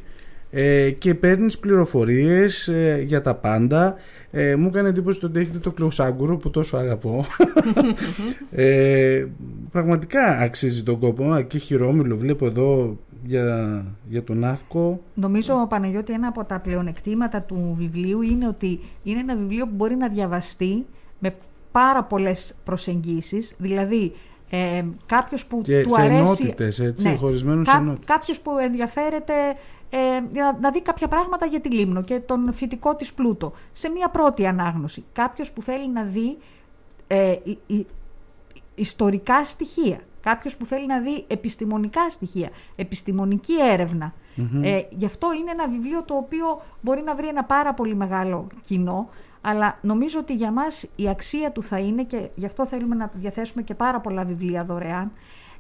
ε, 0.55 0.91
και 0.91 1.15
παίρνεις 1.15 1.59
πληροφορίες 1.59 2.69
ε, 2.69 3.03
για 3.07 3.21
τα 3.21 3.35
πάντα. 3.35 3.97
Ε, 4.31 4.57
μου 4.57 4.67
έκανε 4.67 4.89
εντύπωση 4.89 5.25
ότι 5.25 5.41
έχετε 5.41 5.59
το 5.59 5.71
κλωσάγκουρο 5.71 6.37
που 6.37 6.51
τόσο 6.51 6.77
αγαπώ. 6.77 7.25
Ε, 8.55 9.27
πραγματικά 9.71 10.39
αξίζει 10.39 10.83
τον 10.83 10.99
κόπο. 10.99 11.45
Και 11.47 11.59
χειρόμιλο 11.59 12.17
βλέπω 12.17 12.47
εδώ 12.47 12.99
για, 13.25 13.85
για 14.09 14.23
τον 14.23 14.45
Αύκο 14.45 15.01
Νομίζω 15.15 15.67
Παναγιώτη 15.69 16.13
ένα 16.13 16.29
από 16.29 16.45
τα 16.45 16.61
πλεονεκτήματα 16.61 17.43
του 17.43 17.75
βιβλίου 17.79 18.23
είναι 18.23 18.49
ότι 18.49 18.81
είναι 19.03 19.21
ένα 19.21 19.37
βιβλίο 19.37 19.67
που 19.67 19.75
μπορεί 19.75 19.95
να 19.95 20.09
διαβαστεί 20.09 20.85
με 21.19 21.35
πάρα 21.73 22.05
πολλές 22.05 22.55
προσεγγίσεις. 22.65 23.55
Δηλαδή 23.59 24.13
ε, 24.51 24.85
κάποιος 25.07 25.47
που 25.47 25.61
και 25.61 25.83
του 25.83 25.91
σε 25.91 26.01
αρέσει... 26.01 26.17
ενότητες, 26.17 26.81
έτσι, 26.81 27.09
ναι, 27.09 27.15
χωρισμένους 27.15 27.69
κά, 27.69 27.95
Κάποιος 28.05 28.41
που 28.41 28.59
ενδιαφέρεται 28.59 29.35
ε, 29.95 30.23
να, 30.33 30.59
να 30.61 30.71
δει 30.71 30.81
κάποια 30.81 31.09
πράγματα 31.09 31.47
για 31.47 31.61
τη 31.61 31.69
Λίμνο 31.69 32.03
και 32.03 32.21
τον 32.21 32.53
φυτικό 32.53 32.95
της 32.97 33.13
πλούτο 33.13 33.53
σε 33.73 33.89
μια 33.89 34.09
πρώτη 34.09 34.47
ανάγνωση. 34.47 35.05
Κάποιος 35.13 35.53
που 35.53 35.63
θέλει 35.63 35.89
να 35.89 36.03
δει 36.03 36.39
ε, 37.07 37.37
ιστορικά 38.75 39.45
στοιχεία. 39.45 40.01
Κάποιος 40.21 40.57
που 40.57 40.65
θέλει 40.65 40.87
να 40.87 41.01
δει 41.01 41.25
επιστημονικά 41.27 42.11
στοιχεία, 42.11 42.51
επιστημονική 42.77 43.53
Ε, 44.63 44.83
γι' 44.91 45.05
αυτό 45.05 45.33
είναι 45.33 45.51
ένα 45.51 45.69
βιβλίο 45.69 46.03
το 46.03 46.15
οποίο 46.15 46.63
μπορεί 46.81 47.03
να 47.03 47.15
βρει 47.15 47.29
ένα 47.29 47.45
πάρα 47.45 47.75
πολύ 47.75 47.95
μεγάλο 47.95 48.47
κοινό, 48.63 49.09
αλλά 49.41 49.79
νομίζω 49.83 50.19
ότι 50.19 50.35
για 50.35 50.51
μας 50.51 50.87
η 50.97 51.09
αξία 51.09 51.51
του 51.51 51.63
θα 51.63 51.79
είναι 51.79 52.05
και 52.05 52.29
γι' 52.35 52.47
αυτό 52.47 52.67
θέλουμε 52.67 52.95
να 52.95 53.11
διαθέσουμε 53.15 53.63
και 53.63 53.75
πάρα 53.75 54.01
πολλά 54.01 54.25
βιβλία 54.25 54.65
δωρεάν, 54.65 55.13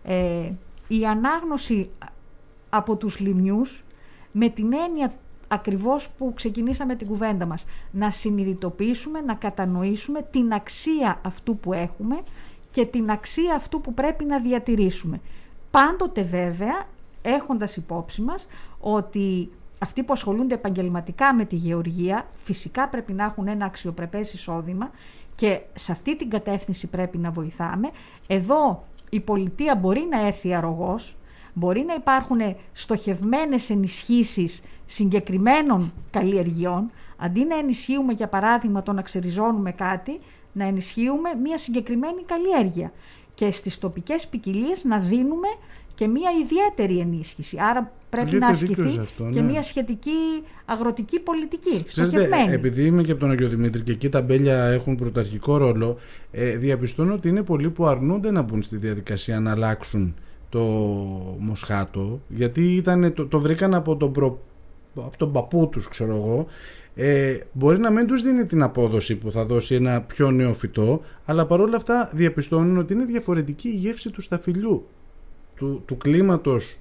ε, 0.04 0.50
η 0.88 1.06
ανάγνωση 1.06 1.90
από 2.70 2.96
τους 2.96 3.20
λιμιούς 3.20 3.84
με 4.32 4.48
την 4.48 4.72
έννοια 4.72 5.12
ακριβώς 5.48 6.08
που 6.18 6.32
ξεκινήσαμε 6.34 6.94
την 6.94 7.06
κουβέντα 7.06 7.46
μας. 7.46 7.64
Να 7.90 8.10
συνειδητοποιήσουμε, 8.10 9.20
να 9.20 9.34
κατανοήσουμε 9.34 10.22
την 10.30 10.52
αξία 10.52 11.20
αυτού 11.24 11.56
που 11.56 11.72
έχουμε 11.72 12.20
και 12.70 12.86
την 12.86 13.10
αξία 13.10 13.54
αυτού 13.54 13.80
που 13.80 13.94
πρέπει 13.94 14.24
να 14.24 14.40
διατηρήσουμε. 14.40 15.20
Πάντοτε 15.70 16.22
βέβαια 16.22 16.86
έχοντας 17.22 17.76
υπόψη 17.76 18.22
μας 18.22 18.46
ότι 18.80 19.50
αυτοί 19.78 20.02
που 20.02 20.12
ασχολούνται 20.12 20.54
επαγγελματικά 20.54 21.34
με 21.34 21.44
τη 21.44 21.56
γεωργία 21.56 22.26
φυσικά 22.34 22.88
πρέπει 22.88 23.12
να 23.12 23.24
έχουν 23.24 23.48
ένα 23.48 23.64
αξιοπρεπές 23.64 24.32
εισόδημα 24.32 24.90
και 25.36 25.60
σε 25.74 25.92
αυτή 25.92 26.16
την 26.16 26.30
κατεύθυνση 26.30 26.86
πρέπει 26.86 27.18
να 27.18 27.30
βοηθάμε. 27.30 27.90
Εδώ 28.26 28.84
η 29.10 29.20
πολιτεία 29.20 29.74
μπορεί 29.74 30.06
να 30.10 30.26
έρθει 30.26 30.54
αρρωγός, 30.54 31.16
μπορεί 31.52 31.84
να 31.86 31.94
υπάρχουν 31.94 32.38
στοχευμένες 32.72 33.70
ενισχύσεις 33.70 34.62
συγκεκριμένων 34.86 35.92
καλλιεργειών, 36.10 36.90
αντί 37.16 37.44
να 37.44 37.56
ενισχύουμε 37.58 38.12
για 38.12 38.28
παράδειγμα 38.28 38.82
το 38.82 38.92
να 38.92 39.02
ξεριζώνουμε 39.02 39.72
κάτι, 39.72 40.20
να 40.52 40.64
ενισχύουμε 40.64 41.28
μια 41.42 41.58
συγκεκριμένη 41.58 42.22
καλλιέργεια 42.26 42.92
και 43.34 43.50
στις 43.50 43.78
τοπικές 43.78 44.26
ποικιλίες 44.26 44.84
να 44.84 44.98
δίνουμε 44.98 45.48
και 45.94 46.06
μια 46.06 46.30
ιδιαίτερη 46.42 46.98
ενίσχυση. 46.98 47.56
Άρα 47.60 47.92
πρέπει 48.10 48.36
να 48.36 48.46
ασκηθεί 48.46 49.00
και 49.16 49.40
ναι. 49.40 49.42
μια 49.42 49.62
σχετική 49.62 50.10
αγροτική 50.64 51.18
πολιτική. 51.18 51.84
Στοχευμένη. 51.86 52.52
Επειδή 52.52 52.84
είμαι 52.84 53.02
και 53.02 53.10
από 53.10 53.20
τον 53.20 53.30
Αγιο 53.30 53.48
Δημήτρη 53.48 53.82
και 53.82 53.92
εκεί 53.92 54.08
τα 54.08 54.22
μπέλια 54.22 54.64
έχουν 54.64 54.96
πρωταρχικό 54.96 55.56
ρόλο, 55.56 55.98
ε, 56.30 56.56
διαπιστώνω 56.56 57.14
ότι 57.14 57.28
είναι 57.28 57.42
πολλοί 57.42 57.70
που 57.70 57.86
αρνούνται 57.86 58.30
να 58.30 58.42
μπουν 58.42 58.62
στη 58.62 58.76
διαδικασία 58.76 59.40
να 59.40 59.50
αλλάξουν 59.50 60.14
το 60.52 60.60
Μοσχάτο 61.38 62.20
γιατί 62.28 62.74
ήταν, 62.74 63.12
το, 63.14 63.26
το 63.26 63.40
βρήκαν 63.40 63.74
από 63.74 63.96
τον, 63.96 64.12
προ, 64.12 64.40
από 64.94 65.16
τον 65.16 65.32
παππού 65.32 65.68
τους 65.68 65.88
ξέρω 65.88 66.14
εγώ. 66.16 66.46
Ε, 66.94 67.38
μπορεί 67.52 67.78
να 67.78 67.90
μην 67.90 68.06
τους 68.06 68.22
δίνει 68.22 68.46
την 68.46 68.62
απόδοση 68.62 69.16
που 69.16 69.32
θα 69.32 69.44
δώσει 69.44 69.74
ένα 69.74 70.02
πιο 70.02 70.30
νέο 70.30 70.54
φυτό 70.54 71.00
αλλά 71.24 71.46
παρόλα 71.46 71.76
αυτά 71.76 72.10
διαπιστώνουν 72.12 72.78
ότι 72.78 72.92
είναι 72.92 73.04
διαφορετική 73.04 73.68
η 73.68 73.76
γεύση 73.76 74.10
του 74.10 74.20
σταφυλιού 74.20 74.86
του, 75.56 75.82
του 75.86 75.96
κλίματος 75.96 76.78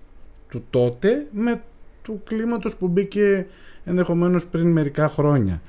του 0.49 0.63
τότε 0.69 1.27
με 1.31 1.63
του 2.01 2.21
κλίματος 2.23 2.75
που 2.75 2.87
μπήκε 2.87 3.47
ενδεχομένως 3.83 4.45
πριν 4.45 4.71
μερικά 4.71 5.09
χρόνια 5.09 5.61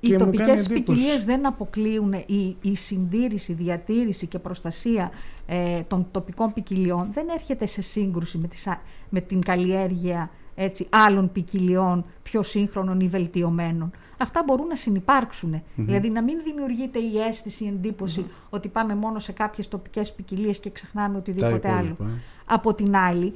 οι 0.00 0.16
τοπικές 0.16 0.68
ποικιλίες 0.68 1.24
δεν 1.24 1.46
αποκλείουν 1.46 2.12
η, 2.12 2.56
η 2.60 2.76
συντήρηση, 2.76 3.52
διατήρηση 3.52 4.26
και 4.26 4.38
προστασία 4.38 5.10
ε, 5.46 5.80
των 5.82 6.06
τοπικών 6.10 6.52
ποικιλιών 6.52 7.08
δεν 7.12 7.28
έρχεται 7.28 7.66
σε 7.66 7.82
σύγκρουση 7.82 8.38
με, 8.38 8.48
τις, 8.48 8.68
με 9.08 9.20
την 9.20 9.40
καλλιέργεια 9.40 10.30
έτσι, 10.54 10.86
άλλων 10.90 11.32
ποικιλιών 11.32 12.04
πιο 12.22 12.42
σύγχρονων 12.42 13.00
ή 13.00 13.08
βελτιωμένων. 13.08 13.90
Αυτά 14.18 14.42
μπορούν 14.46 14.66
να 14.66 14.76
συνεπάρξουν. 14.76 15.62
Δηλαδή 15.76 16.10
να 16.10 16.22
μην 16.22 16.38
δημιουργείται 16.44 16.98
η 16.98 17.20
αίσθηση, 17.28 17.64
η 17.64 17.68
εντύπωση 17.68 18.26
ότι 18.50 18.68
πάμε 18.68 18.94
μόνο 18.94 19.18
σε 19.18 19.32
κάποιες 19.32 19.68
τοπικές 19.68 20.12
ποικιλίες 20.12 20.58
και 20.58 20.70
ξεχνάμε 20.70 21.16
οτιδήποτε 21.16 21.70
άλλο. 21.70 21.96
Ε. 22.00 22.04
Από 22.44 22.74
την 22.74 22.96
άλλη, 22.96 23.34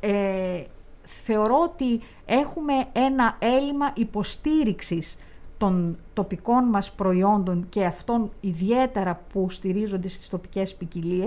ε, 0.00 0.62
θεωρώ 1.02 1.56
ότι 1.62 2.00
έχουμε 2.26 2.72
ένα 2.92 3.36
έλλειμμα 3.38 3.92
υποστήριξης 3.94 5.18
των 5.62 5.98
τοπικών 6.12 6.64
μας 6.64 6.92
προϊόντων 6.92 7.66
και 7.68 7.84
αυτών 7.84 8.30
ιδιαίτερα 8.40 9.20
που 9.32 9.50
στηρίζονται 9.50 10.08
στις 10.08 10.28
τοπικές 10.28 10.74
ποικιλίε. 10.74 11.26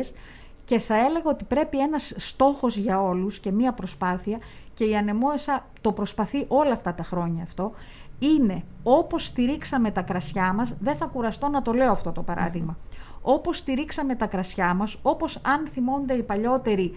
και 0.66 0.80
θα 0.80 0.96
έλεγα 0.96 1.30
ότι 1.30 1.44
πρέπει 1.44 1.80
ένας 1.80 2.14
στόχος 2.18 2.78
για 2.78 3.02
όλους 3.02 3.40
και 3.40 3.52
μία 3.52 3.74
προσπάθεια 3.74 4.40
και 4.74 4.84
η 4.84 4.96
Ανεμόεσα 4.96 5.66
το 5.82 5.92
προσπαθεί 5.92 6.46
όλα 6.48 6.72
αυτά 6.72 6.94
τα 6.94 7.04
χρόνια 7.04 7.44
αυτό 7.44 7.72
είναι 8.20 8.64
όπως 8.84 9.26
στηρίξαμε 9.26 9.92
τα 9.92 10.02
κρασιά 10.02 10.54
μας, 10.54 10.74
δεν 10.80 10.96
θα 10.96 11.06
κουραστώ 11.06 11.48
να 11.48 11.62
το 11.62 11.74
λέω 11.74 11.92
αυτό 11.92 12.12
το 12.12 12.22
παράδειγμα, 12.22 12.78
όπως 13.22 13.58
στηρίξαμε 13.58 14.16
τα 14.16 14.26
κρασιά 14.26 14.74
μας, 14.74 14.98
όπως 15.02 15.40
αν 15.42 15.68
θυμώνται 15.72 16.14
οι 16.14 16.24
παλιότεροι 16.24 16.96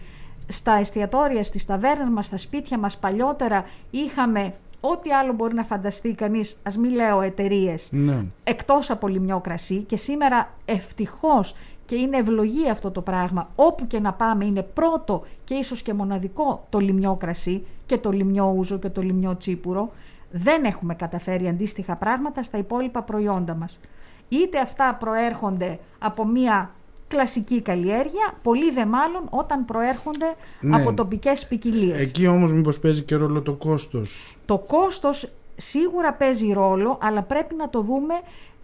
στα 0.49 0.73
εστιατόρια, 0.73 1.45
στις 1.45 1.65
ταβέρνες 1.65 2.09
μας, 2.09 2.27
στα 2.27 2.37
σπίτια 2.37 2.79
μας 2.79 2.97
παλιότερα 2.97 3.65
είχαμε 3.91 4.55
ό,τι 4.81 5.13
άλλο 5.13 5.33
μπορεί 5.33 5.55
να 5.55 5.65
φανταστεί 5.65 6.15
κανείς, 6.15 6.57
ας 6.63 6.77
μην 6.77 6.91
λέω 6.91 7.21
εταιρείες, 7.21 7.89
ναι. 7.93 8.25
εκτός 8.45 8.91
από 8.91 9.09
λιμιό 9.09 9.41
κρασί 9.41 9.77
και 9.77 9.97
σήμερα 9.97 10.51
ευτυχώς 10.65 11.55
και 11.87 11.95
είναι 11.95 12.17
ευλογή 12.17 12.71
αυτό 12.71 12.91
το 12.91 13.01
πράγμα, 13.01 13.49
όπου 13.55 13.87
και 13.87 14.01
να 14.01 14.13
πάμε 14.13 14.45
είναι 14.45 14.63
πρώτο 14.63 15.23
και 15.45 15.55
ίσως 15.55 15.83
και 15.83 15.95
μοναδικό 15.95 16.67
το 16.71 16.79
λιμιό 16.79 17.17
κρασί 17.17 17.67
και 17.87 17.99
το 17.99 18.11
λιμιό 18.11 18.55
ούζο 18.57 18.79
και 18.79 18.89
το 18.89 19.03
λιμιό 19.03 19.37
τσίπουρο, 19.37 19.93
δεν 20.31 20.65
έχουμε 20.65 20.95
καταφέρει 20.95 21.49
αντίστοιχα 21.49 21.97
πράγματα 21.97 22.43
στα 22.43 22.59
υπόλοιπα 22.59 23.03
προϊόντα 23.03 23.55
μας. 23.55 23.81
Είτε 24.29 24.61
αυτά 24.61 24.97
προέρχονται 25.01 25.79
από 25.99 26.27
μία 26.27 26.71
κλασική 27.09 27.63
καλλιέργεια, 27.63 28.35
πολύ 28.43 28.71
δε 28.71 28.87
μάλλον 28.87 29.23
όταν 29.31 29.65
προέρχονται 29.65 30.35
ναι. 30.61 30.77
από 30.77 30.95
τοπικές 30.95 31.47
ποικιλίες. 31.47 32.01
Εκεί 32.01 32.27
όμως 32.27 32.53
μήπως 32.53 32.79
παίζει 32.79 33.03
και 33.03 33.15
ρόλο 33.15 33.43
το 33.43 33.53
κόστος; 33.53 34.37
Το 34.45 34.59
κόστος 34.59 35.29
σίγουρα 35.57 36.13
παίζει 36.13 36.53
ρόλο, 36.53 36.99
αλλά 37.03 37.23
πρέπει 37.23 37.55
να 37.55 37.69
το 37.71 37.81
δούμε 37.81 38.15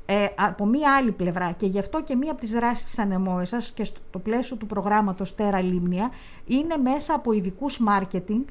ε, 0.06 0.26
από 0.36 0.66
μία 0.66 0.96
άλλη 0.96 1.12
πλευρά 1.12 1.52
και 1.52 1.66
γι' 1.66 1.78
αυτό 1.78 2.02
και 2.02 2.14
μία 2.14 2.30
από 2.30 2.40
τις 2.40 2.50
δράσεις 2.50 2.84
της 2.84 2.98
ανεμόεσας 2.98 3.70
και 3.70 3.84
στο 3.84 4.18
πλαίσιο 4.18 4.56
του 4.56 4.66
προγράμματος 4.66 5.34
Τέρα 5.34 5.62
Λίμνια 5.62 6.10
είναι 6.46 6.76
μέσα 6.76 7.14
από 7.14 7.32
ειδικούς 7.32 7.80
marketing 7.88 8.44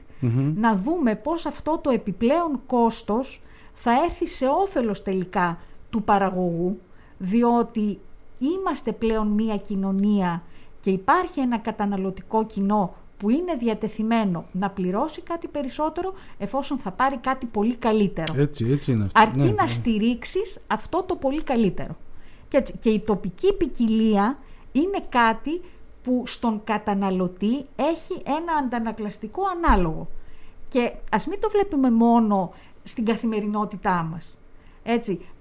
να 0.55 0.75
δούμε 0.75 1.15
πώς 1.15 1.45
αυτό 1.45 1.79
το 1.83 1.89
επιπλέον 1.89 2.59
κόστος 2.67 3.41
θα 3.73 3.91
έρθει 4.05 4.27
σε 4.27 4.45
όφελος 4.47 5.03
τελικά 5.03 5.57
του 5.89 6.03
παραγωγού 6.03 6.79
διότι 7.17 7.99
είμαστε 8.45 8.91
πλέον 8.91 9.27
μία 9.27 9.57
κοινωνία 9.57 10.43
και 10.79 10.89
υπάρχει 10.89 11.39
ένα 11.39 11.57
καταναλωτικό 11.57 12.45
κοινό 12.45 12.95
που 13.17 13.29
είναι 13.29 13.55
διατεθειμένο 13.55 14.45
να 14.51 14.69
πληρώσει 14.69 15.21
κάτι 15.21 15.47
περισσότερο 15.47 16.13
εφόσον 16.37 16.77
θα 16.77 16.91
πάρει 16.91 17.17
κάτι 17.17 17.45
πολύ 17.45 17.75
καλύτερο. 17.75 18.33
Έτσι, 18.37 18.71
έτσι 18.71 18.91
είναι 18.91 19.03
αυτό. 19.03 19.21
Αρκεί 19.21 19.37
ναι, 19.37 19.51
να 19.51 19.63
ναι. 19.63 19.69
στηρίξεις 19.69 20.59
αυτό 20.67 21.03
το 21.03 21.15
πολύ 21.15 21.43
καλύτερο. 21.43 21.97
Και, 22.47 22.57
έτσι, 22.57 22.77
και 22.77 22.89
η 22.89 22.99
τοπική 22.99 23.53
ποικιλία 23.53 24.37
είναι 24.71 25.03
κάτι 25.09 25.61
που 26.03 26.23
στον 26.25 26.61
καταναλωτή 26.63 27.65
έχει 27.75 28.21
ένα 28.23 28.53
αντανακλαστικό 28.63 29.41
ανάλογο. 29.55 30.07
Και 30.69 30.91
ας 31.11 31.27
μην 31.27 31.39
το 31.39 31.49
βλέπουμε 31.49 31.91
μόνο 31.91 32.53
στην 32.83 33.05
καθημερινότητά 33.05 34.07
μας. 34.11 34.37
Έτσι, 34.83 35.11
ε, 35.11 35.23
ε, 35.23 35.32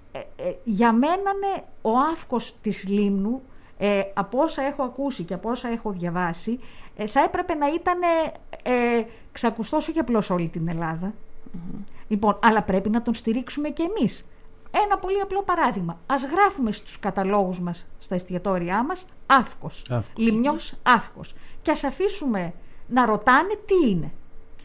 για 0.63 0.91
μένα 0.91 1.33
ναι, 1.33 1.63
ο 1.81 1.97
άφκος 1.97 2.55
της 2.61 2.87
Λίμνου, 2.87 3.41
ε, 3.77 4.01
από 4.13 4.39
όσα 4.39 4.61
έχω 4.61 4.83
ακούσει 4.83 5.23
και 5.23 5.33
από 5.33 5.49
όσα 5.49 5.67
έχω 5.67 5.91
διαβάσει, 5.91 6.59
θα 7.07 7.23
έπρεπε 7.23 7.53
να 7.53 7.67
ήταν 7.67 8.01
ε, 8.63 9.03
ξακουστός 9.31 9.87
όχι 9.87 9.99
απλώς 9.99 10.29
όλη 10.29 10.47
την 10.47 10.67
ελλαδα 10.67 11.13
Λοιπόν, 12.07 12.39
αλλά 12.41 12.63
πρέπει 12.63 12.89
να 12.89 13.01
τον 13.01 13.13
στηρίξουμε 13.13 13.69
και 13.69 13.83
εμείς. 13.83 14.25
Ένα 14.85 14.97
πολύ 14.97 15.19
απλό 15.19 15.43
παράδειγμα. 15.43 15.99
Ας 16.05 16.23
γράφουμε 16.23 16.71
στους 16.71 16.99
καταλόγους 16.99 17.59
μας, 17.59 17.87
στα 17.99 18.15
εστιατόρια 18.15 18.83
μας, 18.83 19.05
άφκος. 19.25 19.85
άφκος. 19.89 20.23
Λιμνιός 20.25 20.73
άφκος. 20.83 21.35
Και 21.61 21.71
ας 21.71 21.83
αφήσουμε 21.83 22.53
να 22.87 23.05
ρωτάνε 23.05 23.59
τι 23.65 23.89
είναι. 23.89 24.11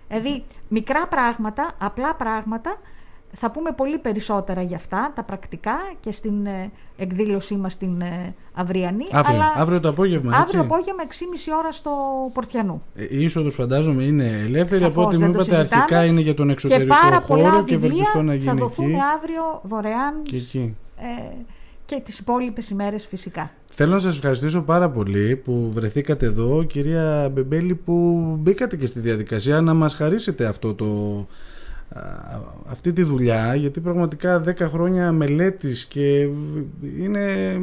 Δηλαδή, 0.08 0.44
μικρά 0.68 1.06
πράγματα, 1.06 1.74
απλά 1.78 2.14
πράγματα, 2.14 2.76
θα 3.36 3.50
πούμε 3.50 3.70
πολύ 3.72 3.98
περισσότερα 3.98 4.62
για 4.62 4.76
αυτά, 4.76 5.12
τα 5.14 5.22
πρακτικά 5.22 5.76
και 6.00 6.10
στην 6.12 6.46
ε, 6.46 6.70
εκδήλωσή 6.96 7.54
μας 7.54 7.76
την 7.76 8.00
ε, 8.00 8.34
αυριανή. 8.52 9.04
Αύριο, 9.10 9.34
αλλά 9.34 9.52
αύριο 9.56 9.80
το 9.80 9.88
απόγευμα, 9.88 10.30
έτσι. 10.30 10.42
Αύριο 10.42 10.60
απόγευμα, 10.60 11.02
6.30 11.50 11.58
ώρα 11.58 11.72
στο 11.72 11.90
Πορτιανού. 12.32 12.82
Ε, 12.94 13.06
η 13.10 13.22
είσοδος 13.22 13.54
φαντάζομαι 13.54 14.02
είναι 14.02 14.26
ελεύθερη, 14.26 14.84
από 14.84 15.06
ό,τι 15.06 15.18
μου 15.18 15.28
είπατε 15.28 15.56
αρχικά 15.56 16.04
είναι 16.04 16.20
για 16.20 16.34
τον 16.34 16.50
εξωτερικό 16.50 16.94
και 16.94 17.00
πάρα 17.00 17.20
χώρο 17.20 17.64
και 17.64 17.74
ευελπιστώ 17.74 18.22
να 18.22 18.34
γίνει 18.34 18.46
θα 18.46 18.54
δοθούν 18.54 18.94
αύριο 19.16 19.60
δωρεάν 19.62 20.22
και, 20.22 20.36
εκεί. 20.36 20.76
Ε, 20.96 21.34
και 21.84 22.00
τις 22.04 22.18
υπόλοιπες 22.18 22.68
ημέρες 22.68 23.06
φυσικά. 23.06 23.50
Θέλω 23.70 23.92
να 23.92 23.98
σας 23.98 24.14
ευχαριστήσω 24.14 24.62
πάρα 24.62 24.90
πολύ 24.90 25.36
που 25.36 25.70
βρεθήκατε 25.72 26.26
εδώ, 26.26 26.64
κυρία 26.64 27.30
Μπεμπέλη, 27.32 27.74
που 27.74 27.92
μπήκατε 28.40 28.76
και 28.76 28.86
στη 28.86 29.00
διαδικασία 29.00 29.60
να 29.60 29.74
μας 29.74 29.94
χαρίσετε 29.94 30.46
αυτό 30.46 30.74
το, 30.74 30.86
αυτή 32.66 32.92
τη 32.92 33.03
δουλειά 33.03 33.55
γιατί 33.55 33.81
πραγματικά 33.81 34.44
10 34.46 34.59
χρόνια 34.59 35.12
μελέτης 35.12 35.85
και 35.85 36.29
είναι, 37.01 37.57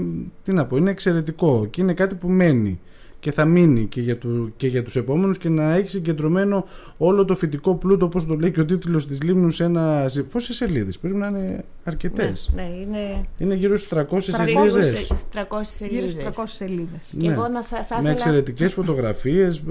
τι 0.44 0.54
να 0.54 0.66
πω, 0.66 0.78
είναι 0.78 0.90
εξαιρετικό 0.90 1.68
και 1.70 1.82
είναι 1.82 1.94
κάτι 1.94 2.16
που 2.16 2.30
μένει 2.30 2.80
και 3.26 3.32
θα 3.32 3.46
μείνει 3.46 3.86
και 3.86 4.02
για, 4.02 4.18
του, 4.18 4.54
και 4.58 4.68
για 4.68 4.84
τους 4.84 4.96
επόμενους 4.96 5.38
και 5.38 5.50
να 5.50 5.74
έχει 5.74 5.90
συγκεντρωμένο 5.90 6.66
όλο 6.98 7.26
το 7.26 7.36
φυτικό 7.36 7.76
πλούτο 7.76 8.06
όπως 8.06 8.26
το 8.26 8.36
λέει 8.36 8.52
και 8.52 8.60
ο 8.60 8.66
τίτλος 8.66 9.08
της 9.08 9.22
Λίμνου 9.22 9.52
σε 9.52 9.64
ένα... 9.64 10.12
Πόσες 10.32 10.56
σελίδες, 10.56 10.98
πρέπει 10.98 11.16
να 11.16 11.28
είναι 11.28 11.64
αρκετές. 11.84 12.52
Ναι, 12.56 12.62
ναι 12.62 12.70
είναι... 12.82 13.26
είναι 13.38 13.56
γύρω 13.56 13.78
στις 13.78 14.00
300 14.10 14.18
σελίδες. 14.20 15.08
300 15.34 15.44
σελίδες. 15.62 16.18
300 16.26 16.30
σελίδες. 16.46 17.12
Ναι. 17.12 17.22
Και 17.22 17.32
εγώ 17.32 17.48
να 17.48 17.64
θα, 17.64 17.84
θα 17.84 18.02
Με 18.02 18.12
εξαιρετικές 18.12 18.74
φωτογραφίες, 18.74 19.62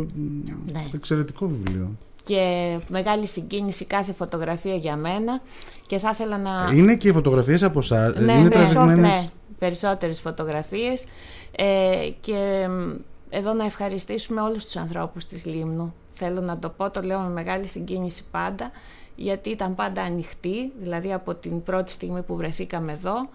ναι. 0.72 0.80
εξαιρετικό 0.94 1.48
βιβλίο 1.48 1.90
και 2.24 2.78
μεγάλη 2.88 3.26
συγκίνηση 3.26 3.84
κάθε 3.84 4.12
φωτογραφία 4.12 4.74
για 4.74 4.96
μένα 4.96 5.40
και 5.86 5.98
θα 5.98 6.10
ήθελα 6.12 6.38
να... 6.38 6.70
Είναι 6.74 6.96
και 6.96 7.08
οι 7.08 7.12
φωτογραφίες 7.12 7.62
από 7.62 7.78
εσά, 7.78 8.08
ναι, 8.20 8.32
είναι 8.32 8.48
ναι, 8.84 8.94
ναι, 8.94 9.30
περισσότερες 9.58 10.20
φωτογραφίες 10.20 11.06
ε, 11.56 12.08
και 12.20 12.68
εδώ 13.30 13.52
να 13.52 13.64
ευχαριστήσουμε 13.64 14.40
όλους 14.40 14.64
τους 14.64 14.76
ανθρώπους 14.76 15.26
της 15.26 15.46
Λίμνου. 15.46 15.94
Θέλω 16.10 16.40
να 16.40 16.58
το 16.58 16.68
πω, 16.68 16.90
το 16.90 17.02
λέω 17.02 17.18
με 17.18 17.28
μεγάλη 17.28 17.66
συγκίνηση 17.66 18.24
πάντα, 18.30 18.70
γιατί 19.16 19.50
ήταν 19.50 19.74
πάντα 19.74 20.02
ανοιχτή, 20.02 20.72
δηλαδή 20.80 21.12
από 21.12 21.34
την 21.34 21.62
πρώτη 21.62 21.92
στιγμή 21.92 22.22
που 22.22 22.36
βρεθήκαμε 22.36 22.92
εδώ, 22.92 23.28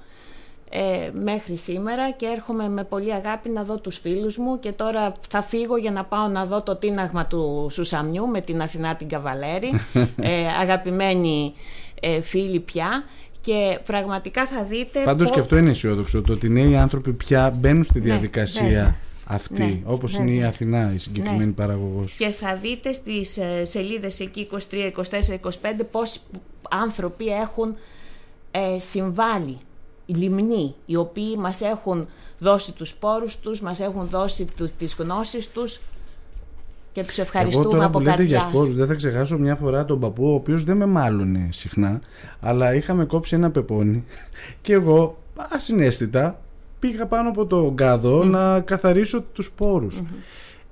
ε, 0.70 1.10
μέχρι 1.24 1.58
σήμερα 1.58 2.12
και 2.12 2.26
έρχομαι 2.26 2.70
με 2.70 2.84
πολύ 2.84 3.14
αγάπη 3.14 3.50
να 3.50 3.64
δω 3.64 3.80
τους 3.80 3.98
φίλους 3.98 4.38
μου 4.38 4.60
και 4.60 4.72
τώρα 4.72 5.14
θα 5.30 5.42
φύγω 5.42 5.78
για 5.78 5.92
να 5.92 6.06
πάω 6.06 6.28
να 6.28 6.46
δω 6.46 6.62
το 6.62 6.76
τίναγμα 6.76 7.26
του 7.26 7.68
Σουσαμιού 7.72 8.28
με 8.28 8.42
την 8.42 8.62
Αθηνά 8.62 8.96
την 8.96 9.08
Καβαλέρη 9.08 9.72
ε, 10.22 10.48
αγαπημένοι 10.62 11.54
ε, 12.00 12.22
φίλοι 12.22 12.60
πια 12.60 13.04
και 13.42 13.80
πραγματικά 13.86 14.46
θα 14.46 14.64
δείτε 14.64 15.02
Πάντως 15.04 15.32
και 15.32 15.40
αυτό 15.40 15.58
είναι 15.58 15.70
αισιόδοξο 15.70 16.22
το 16.22 16.34
ότι 16.34 16.50
νέοι 16.50 16.76
άνθρωποι 16.76 17.14
πια 17.14 17.54
μπαίνουν 17.60 17.84
στη 17.84 18.00
ναι, 18.00 18.06
διαδικασία 18.06 18.96
αυτή, 19.26 19.64
ναι, 19.64 19.80
όπως 19.84 20.14
είναι 20.14 20.32
η 20.32 20.44
Αθηνά, 20.44 20.92
η 20.94 20.98
συγκεκριμένη 20.98 21.46
ναι. 21.46 21.52
παραγωγός. 21.52 22.16
Και 22.18 22.30
θα 22.30 22.56
δείτε 22.56 22.94
στις 22.94 23.38
ε, 23.38 23.66
σελίδες 23.66 24.20
εκεί 24.20 24.48
23, 24.52 24.58
24, 24.96 25.02
25 25.42 25.50
πόσοι 25.92 26.20
άνθρωποι 26.70 27.26
έχουν 27.26 27.76
ε, 28.52 28.80
συμβάλει 28.80 29.58
οι 30.10 30.14
λιμνοί 30.14 30.76
οι 30.86 30.96
οποίοι 30.96 31.36
μας 31.38 31.62
έχουν 31.62 32.08
δώσει 32.40 32.72
τους 32.72 32.94
πόρους 32.94 33.40
τους, 33.40 33.62
μας 33.62 33.80
έχουν 33.80 34.08
δώσει 34.08 34.48
τις 34.78 34.96
γνώσεις 35.00 35.50
τους 35.52 35.80
και 36.92 37.04
τους 37.04 37.18
ευχαριστούμε 37.18 37.64
Εγώ 37.64 37.74
τώρα 37.74 37.86
από 37.86 37.98
που 37.98 38.04
λέτε 38.04 38.24
για 38.24 38.40
σπόρους 38.40 38.76
δεν 38.76 38.88
θα 38.88 38.94
ξεχάσω 38.94 39.38
μια 39.38 39.56
φορά 39.56 39.86
τον 39.86 40.00
παππού 40.00 40.32
ο 40.32 40.34
οποίος 40.34 40.64
δεν 40.64 40.78
με 40.78 40.86
μάλωνε 40.86 41.50
συχνά 41.52 42.02
αλλά 42.40 42.74
είχαμε 42.74 43.06
κόψει 43.06 43.36
ένα 43.36 43.52
πεπόνι 43.52 44.04
και 44.62 44.74
εγώ 44.74 45.18
ασυναίσθητα 45.50 46.40
πήγα 46.80 47.06
πάνω 47.06 47.30
από 47.30 47.46
το 47.46 47.72
γκάδο 47.74 48.24
να 48.24 48.60
καθαρίσω 48.60 49.24
τους 49.34 49.46
σπόρους. 49.46 50.04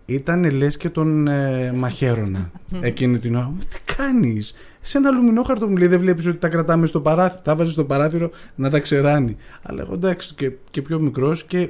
Ήταν 0.06 0.52
λες 0.52 0.78
και 0.78 0.90
τον 0.90 1.28
ε, 1.28 1.72
μαχαίρωνα 1.76 2.52
εκείνη 2.82 3.20
την 3.20 3.36
ώρα. 3.36 3.54
Τι 3.70 3.94
κάνεις; 3.96 4.54
Σε 4.88 4.98
ένα 4.98 5.10
αλουμινόχαρτο 5.10 5.68
μου 5.68 5.76
λέει 5.76 5.88
δεν 5.88 6.00
βλέπεις 6.00 6.28
ότι 6.28 6.38
τα 6.38 6.48
κρατάμε 6.48 6.86
στο 6.86 7.02
παράθυρο. 7.02 7.42
Τα 7.44 7.56
βάζεις 7.56 7.74
στο 7.74 7.86
παράθυρο 7.86 8.30
να 8.56 8.70
τα 8.70 8.80
ξεράνει. 8.80 9.36
Αλλά 9.62 9.82
εγώ 9.82 9.94
εντάξει 9.94 10.34
και, 10.34 10.52
και 10.70 10.82
πιο 10.82 11.00
μικρός 11.00 11.44
και 11.44 11.70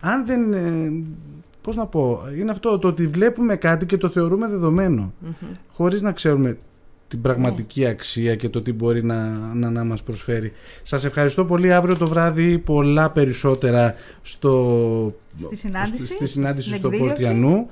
αν 0.00 0.26
δεν... 0.26 0.52
Ε, 0.52 0.92
πώς 1.62 1.76
να 1.76 1.86
πω, 1.86 2.20
είναι 2.38 2.50
αυτό 2.50 2.78
το 2.78 2.88
ότι 2.88 3.06
βλέπουμε 3.06 3.56
κάτι 3.56 3.86
και 3.86 3.96
το 3.96 4.08
θεωρούμε 4.08 4.48
δεδομένο. 4.48 5.12
Mm-hmm. 5.24 5.56
Χωρίς 5.72 6.02
να 6.02 6.12
ξέρουμε 6.12 6.58
την 7.08 7.20
πραγματική 7.20 7.80
ναι. 7.80 7.88
αξία 7.88 8.34
και 8.34 8.48
το 8.48 8.62
τι 8.62 8.72
μπορεί 8.72 9.04
να, 9.04 9.28
να, 9.54 9.70
να 9.70 9.84
μας 9.84 10.02
προσφέρει. 10.02 10.52
Σας 10.82 11.04
ευχαριστώ 11.04 11.44
πολύ. 11.44 11.72
Αύριο 11.72 11.96
το 11.96 12.06
βράδυ 12.06 12.58
πολλά 12.58 13.10
περισσότερα 13.10 13.94
στο, 14.22 15.14
στη 15.44 15.56
συνάντηση, 15.56 16.06
στη, 16.06 16.26
συνάντηση 16.26 16.76
στο 16.76 16.90
Πορτιανού. 16.90 17.68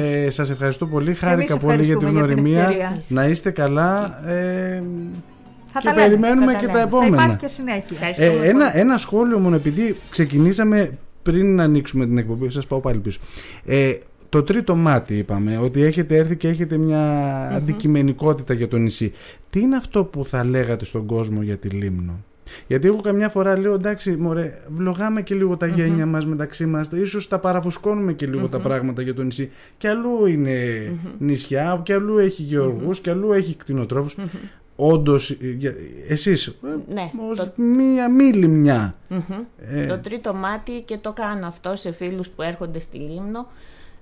Ε, 0.00 0.30
σας 0.30 0.50
ευχαριστώ 0.50 0.86
πολύ. 0.86 1.14
Χάρηκα 1.14 1.58
πολύ 1.58 1.84
για 1.84 1.96
την 1.96 2.08
γνωριμία. 2.08 2.96
Να 3.08 3.24
είστε 3.24 3.50
καλά. 3.50 4.20
Ε, 4.28 4.82
θα 5.72 5.80
και 5.80 5.92
περιμένουμε 5.94 6.54
και 6.54 6.66
τα 6.66 6.80
επόμενα. 6.80 7.16
Θα 7.16 7.22
υπάρχει 7.22 7.38
και 7.38 7.46
συνέχεια. 7.46 8.24
Ε, 8.26 8.48
ένα, 8.48 8.76
ένα 8.76 8.98
σχόλιο 8.98 9.38
μόνο, 9.38 9.56
επειδή 9.56 9.96
ξεκινήσαμε 10.10 10.98
πριν 11.22 11.54
να 11.54 11.62
ανοίξουμε 11.62 12.06
την 12.06 12.18
εκπομπή, 12.18 12.50
σας 12.50 12.66
πάω 12.66 12.80
πάλι 12.80 12.98
πίσω. 12.98 13.20
Ε, 13.64 13.94
το 14.34 14.42
τρίτο 14.42 14.74
μάτι 14.76 15.18
είπαμε, 15.18 15.58
ότι 15.58 15.82
έχετε 15.82 16.16
έρθει 16.16 16.36
και 16.36 16.48
έχετε 16.48 16.76
μια 16.76 17.02
αντικειμενικότητα 17.48 18.54
για 18.54 18.68
το 18.68 18.76
νησί. 18.76 19.12
Τι 19.50 19.60
είναι 19.60 19.76
αυτό 19.76 20.04
που 20.04 20.24
θα 20.24 20.44
λέγατε 20.44 20.84
στον 20.84 21.06
κόσμο 21.06 21.42
για 21.42 21.56
τη 21.56 21.68
Λίμνο; 21.68 22.20
Γιατί 22.66 22.86
εγώ 22.86 23.00
καμιά 23.00 23.28
φορά 23.28 23.58
λέω 23.58 23.74
εντάξει 23.74 24.16
μωρέ 24.16 24.60
βλογάμε 24.68 25.22
και 25.22 25.34
λίγο 25.34 25.56
τα 25.56 25.66
γένια 25.66 26.06
μας 26.06 26.26
μεταξύ 26.26 26.66
μας 26.66 26.90
Ίσως 26.90 27.28
τα 27.28 27.38
παραφουσκώνουμε 27.38 28.12
και 28.12 28.26
λιγο 28.26 28.48
τα 28.48 28.60
πράγματα 28.60 29.02
για 29.02 29.14
το 29.14 29.22
νησί. 29.22 29.50
Και 29.76 29.88
αλλού 29.88 30.26
είναι 30.26 30.58
νησιά 31.18 31.80
και 31.84 31.92
αλλού 31.92 32.18
έχει 32.18 32.42
γεωργούς 32.42 33.00
και 33.00 33.10
αλλού 33.10 33.32
έχει 33.32 33.54
κτηνοτρόφους. 33.54 34.16
Όντως 34.76 35.36
εσείς 36.08 36.46
ε, 36.46 36.52
ναι, 36.94 37.10
ως 37.30 37.38
το... 37.38 37.62
μία 37.62 38.10
μη 38.10 38.24
λιμνιά 38.24 38.96
ε... 39.70 39.86
Το 39.86 39.98
τρίτο 39.98 40.34
μάτι 40.34 40.80
και 40.80 40.96
το 40.96 41.12
κάνω 41.12 41.46
αυτό 41.46 41.76
σε 41.76 41.92
φίλους 41.92 42.28
που 42.28 42.42
έρχονται 42.42 42.78
στη 42.78 42.98
Λίμνο 42.98 43.38
ε, 43.38 43.46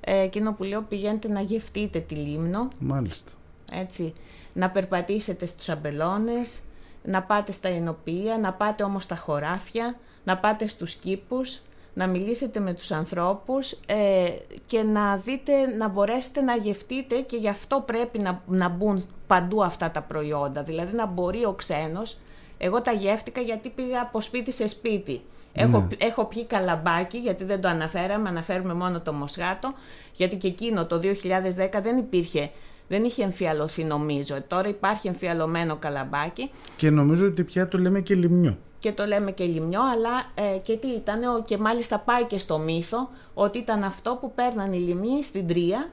εκείνο 0.04 0.52
που 0.52 0.64
λέω 0.64 0.82
πηγαίνετε 0.82 1.28
να 1.28 1.40
γευτείτε 1.40 2.00
τη 2.00 2.14
Λίμνο. 2.14 2.68
Μάλιστα. 2.78 3.30
Έτσι, 3.72 4.12
να 4.52 4.70
περπατήσετε 4.70 5.46
στους 5.46 5.68
αμπελώνες, 5.68 6.60
να 7.04 7.22
πάτε 7.22 7.52
στα 7.52 7.68
ενοπία, 7.68 8.38
να 8.38 8.52
πάτε 8.52 8.82
όμως 8.82 9.04
στα 9.04 9.16
χωράφια, 9.16 9.96
να 10.24 10.38
πάτε 10.38 10.66
στους 10.66 10.94
κήπους, 10.94 11.60
να 11.94 12.06
μιλήσετε 12.06 12.60
με 12.60 12.74
τους 12.74 12.90
ανθρώπους 12.90 13.72
ε, 13.86 14.28
και 14.66 14.82
να 14.82 15.16
δείτε, 15.16 15.66
να 15.66 15.88
μπορέσετε 15.88 16.40
να 16.40 16.56
γευτείτε 16.56 17.20
και 17.20 17.36
γι' 17.36 17.48
αυτό 17.48 17.82
πρέπει 17.86 18.18
να, 18.18 18.42
να 18.46 18.68
μπουν 18.68 19.06
παντού 19.26 19.64
αυτά 19.64 19.90
τα 19.90 20.02
προϊόντα. 20.02 20.62
Δηλαδή 20.62 20.96
να 20.96 21.06
μπορεί 21.06 21.44
ο 21.44 21.52
ξένος, 21.52 22.18
εγώ 22.58 22.82
τα 22.82 22.92
γεύτηκα 22.92 23.40
γιατί 23.40 23.68
πήγα 23.68 24.00
από 24.00 24.20
σπίτι 24.20 24.52
σε 24.52 24.68
σπίτι. 24.68 25.22
Έχω, 25.52 25.78
ναι. 25.78 26.06
έχω 26.06 26.24
πιει 26.24 26.44
καλαμπάκι, 26.44 27.18
γιατί 27.18 27.44
δεν 27.44 27.60
το 27.60 27.68
αναφέραμε, 27.68 28.28
αναφέρουμε 28.28 28.74
μόνο 28.74 29.00
το 29.00 29.12
μοσχάτο, 29.12 29.72
γιατί 30.14 30.36
και 30.36 30.48
εκείνο 30.48 30.86
το 30.86 31.00
2010 31.02 31.80
δεν 31.82 31.96
υπήρχε, 31.96 32.50
δεν 32.88 33.04
είχε 33.04 33.22
εμφιαλωθεί 33.22 33.84
νομίζω. 33.84 34.34
Τώρα 34.46 34.68
υπάρχει 34.68 35.08
εμφιαλωμένο 35.08 35.76
καλαμπάκι. 35.76 36.50
Και 36.76 36.90
νομίζω 36.90 37.26
ότι 37.26 37.44
πια 37.44 37.68
το 37.68 37.78
λέμε 37.78 38.00
και 38.00 38.14
λιμνιό. 38.14 38.58
Και 38.78 38.92
το 38.92 39.06
λέμε 39.06 39.30
και 39.30 39.44
λιμνιό, 39.44 39.80
αλλά 39.82 40.46
ε, 40.54 40.58
και 40.58 40.76
τι 40.76 40.88
ήταν, 40.88 41.20
και 41.44 41.58
μάλιστα 41.58 41.98
πάει 41.98 42.24
και 42.24 42.38
στο 42.38 42.58
μύθο, 42.58 43.10
ότι 43.34 43.58
ήταν 43.58 43.84
αυτό 43.84 44.18
που 44.20 44.32
παίρναν 44.34 44.72
οι 44.72 44.78
λιμνοί 44.78 45.22
στην 45.22 45.46
Τρία, 45.46 45.90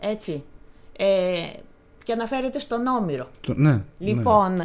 έτσι, 0.00 0.44
ε, 0.96 1.34
και 2.04 2.12
αναφέρεται 2.12 2.58
στον 2.58 2.86
Όμηρο. 2.86 3.28
ναι, 3.46 3.70
ναι. 3.70 3.82
λοιπόν, 3.98 4.56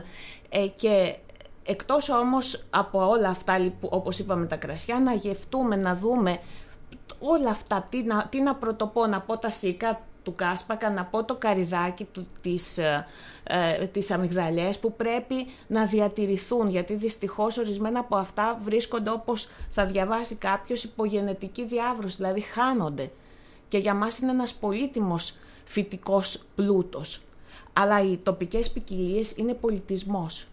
Ε, 0.50 0.68
και 0.76 1.16
Εκτός 1.64 2.10
όμως 2.10 2.66
από 2.70 3.08
όλα 3.10 3.30
αυτά, 3.30 3.72
όπως 3.82 4.20
είπαμε 4.20 4.46
τα 4.46 4.56
κρασιά, 4.56 5.00
να 5.00 5.14
γευτούμε, 5.14 5.76
να 5.76 5.96
δούμε 5.96 6.40
όλα 7.20 7.50
αυτά, 7.50 7.88
τι 7.90 8.04
να, 8.04 8.28
τι 8.30 8.42
να 8.42 8.56
πρωτοπώ, 8.56 9.06
να 9.06 9.22
πω 9.22 9.38
τα 9.38 9.50
σικά 9.50 10.00
του 10.24 10.36
Κάσπακα 10.36 10.90
να 10.90 11.06
πω 11.06 11.24
το 11.24 11.36
καριδάκι 11.36 12.04
του, 12.04 12.28
της, 12.42 12.78
ε, 12.78 13.06
ε, 13.44 13.88
τις 13.88 14.12
αμυγδαλιές 14.12 14.80
που 14.80 14.94
πρέπει 14.94 15.36
να 15.68 15.86
διατηρηθούν 15.86 16.68
γιατί 16.68 16.94
δυστυχώς 16.94 17.58
ορισμένα 17.58 18.00
από 18.00 18.16
αυτά 18.16 18.60
βρίσκονται 18.62 19.10
όπως 19.10 19.50
θα 19.70 19.86
διαβάσει 19.86 20.36
κάποιος 20.36 20.84
υπογενετική 20.84 21.66
διάβρωση, 21.66 22.16
δηλαδή 22.16 22.42
χάνονται 22.42 23.12
και 23.68 23.78
για 23.78 23.94
μας 23.94 24.20
είναι 24.20 24.32
ένας 24.32 24.54
πολύτιμος 24.54 25.38
φυτικός 25.66 26.44
πλούτος. 26.56 27.22
Αλλά 27.74 28.04
οι 28.04 28.18
τοπικές 28.18 28.72
ποικιλίες 28.72 29.38
είναι 29.38 29.54
πολιτισμός. 29.54 30.48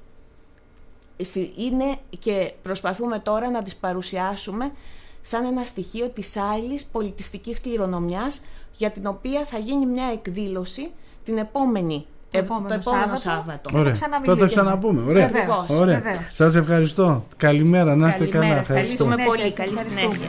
Είναι 1.57 1.97
και 2.19 2.53
προσπαθούμε 2.63 3.19
τώρα 3.19 3.51
να 3.51 3.63
τις 3.63 3.77
παρουσιάσουμε 3.77 4.73
σαν 5.21 5.45
ένα 5.45 5.65
στοιχείο 5.65 6.09
της 6.09 6.37
άλλης 6.37 6.85
πολιτιστικής 6.85 7.61
κληρονομιάς 7.61 8.45
για 8.77 8.91
την 8.91 9.07
οποία 9.07 9.45
θα 9.45 9.59
γίνει 9.59 9.87
μια 9.87 10.05
εκδήλωση 10.13 10.91
την 11.25 11.39
επόμενη 11.39 12.07
το 12.31 12.39
επόμενο 12.39 12.81
Σάββατο. 12.81 13.17
Σάββατο. 13.17 13.79
Ωραία. 13.79 13.95
Θα 14.25 14.37
το 14.37 14.47
ξαναπούμε. 14.47 15.03
Ωραία. 15.11 15.31
Ωραία. 15.69 16.03
Σας 16.33 16.55
ευχαριστώ. 16.55 17.25
Καλημέρα. 17.37 17.97
Να 17.97 18.09
είστε 18.09 18.27
καλά. 18.27 18.57
Ευχαριστούμε 18.57 19.17
πολύ. 19.27 19.53
Καλή 19.53 19.79
συνέχεια. 19.79 20.29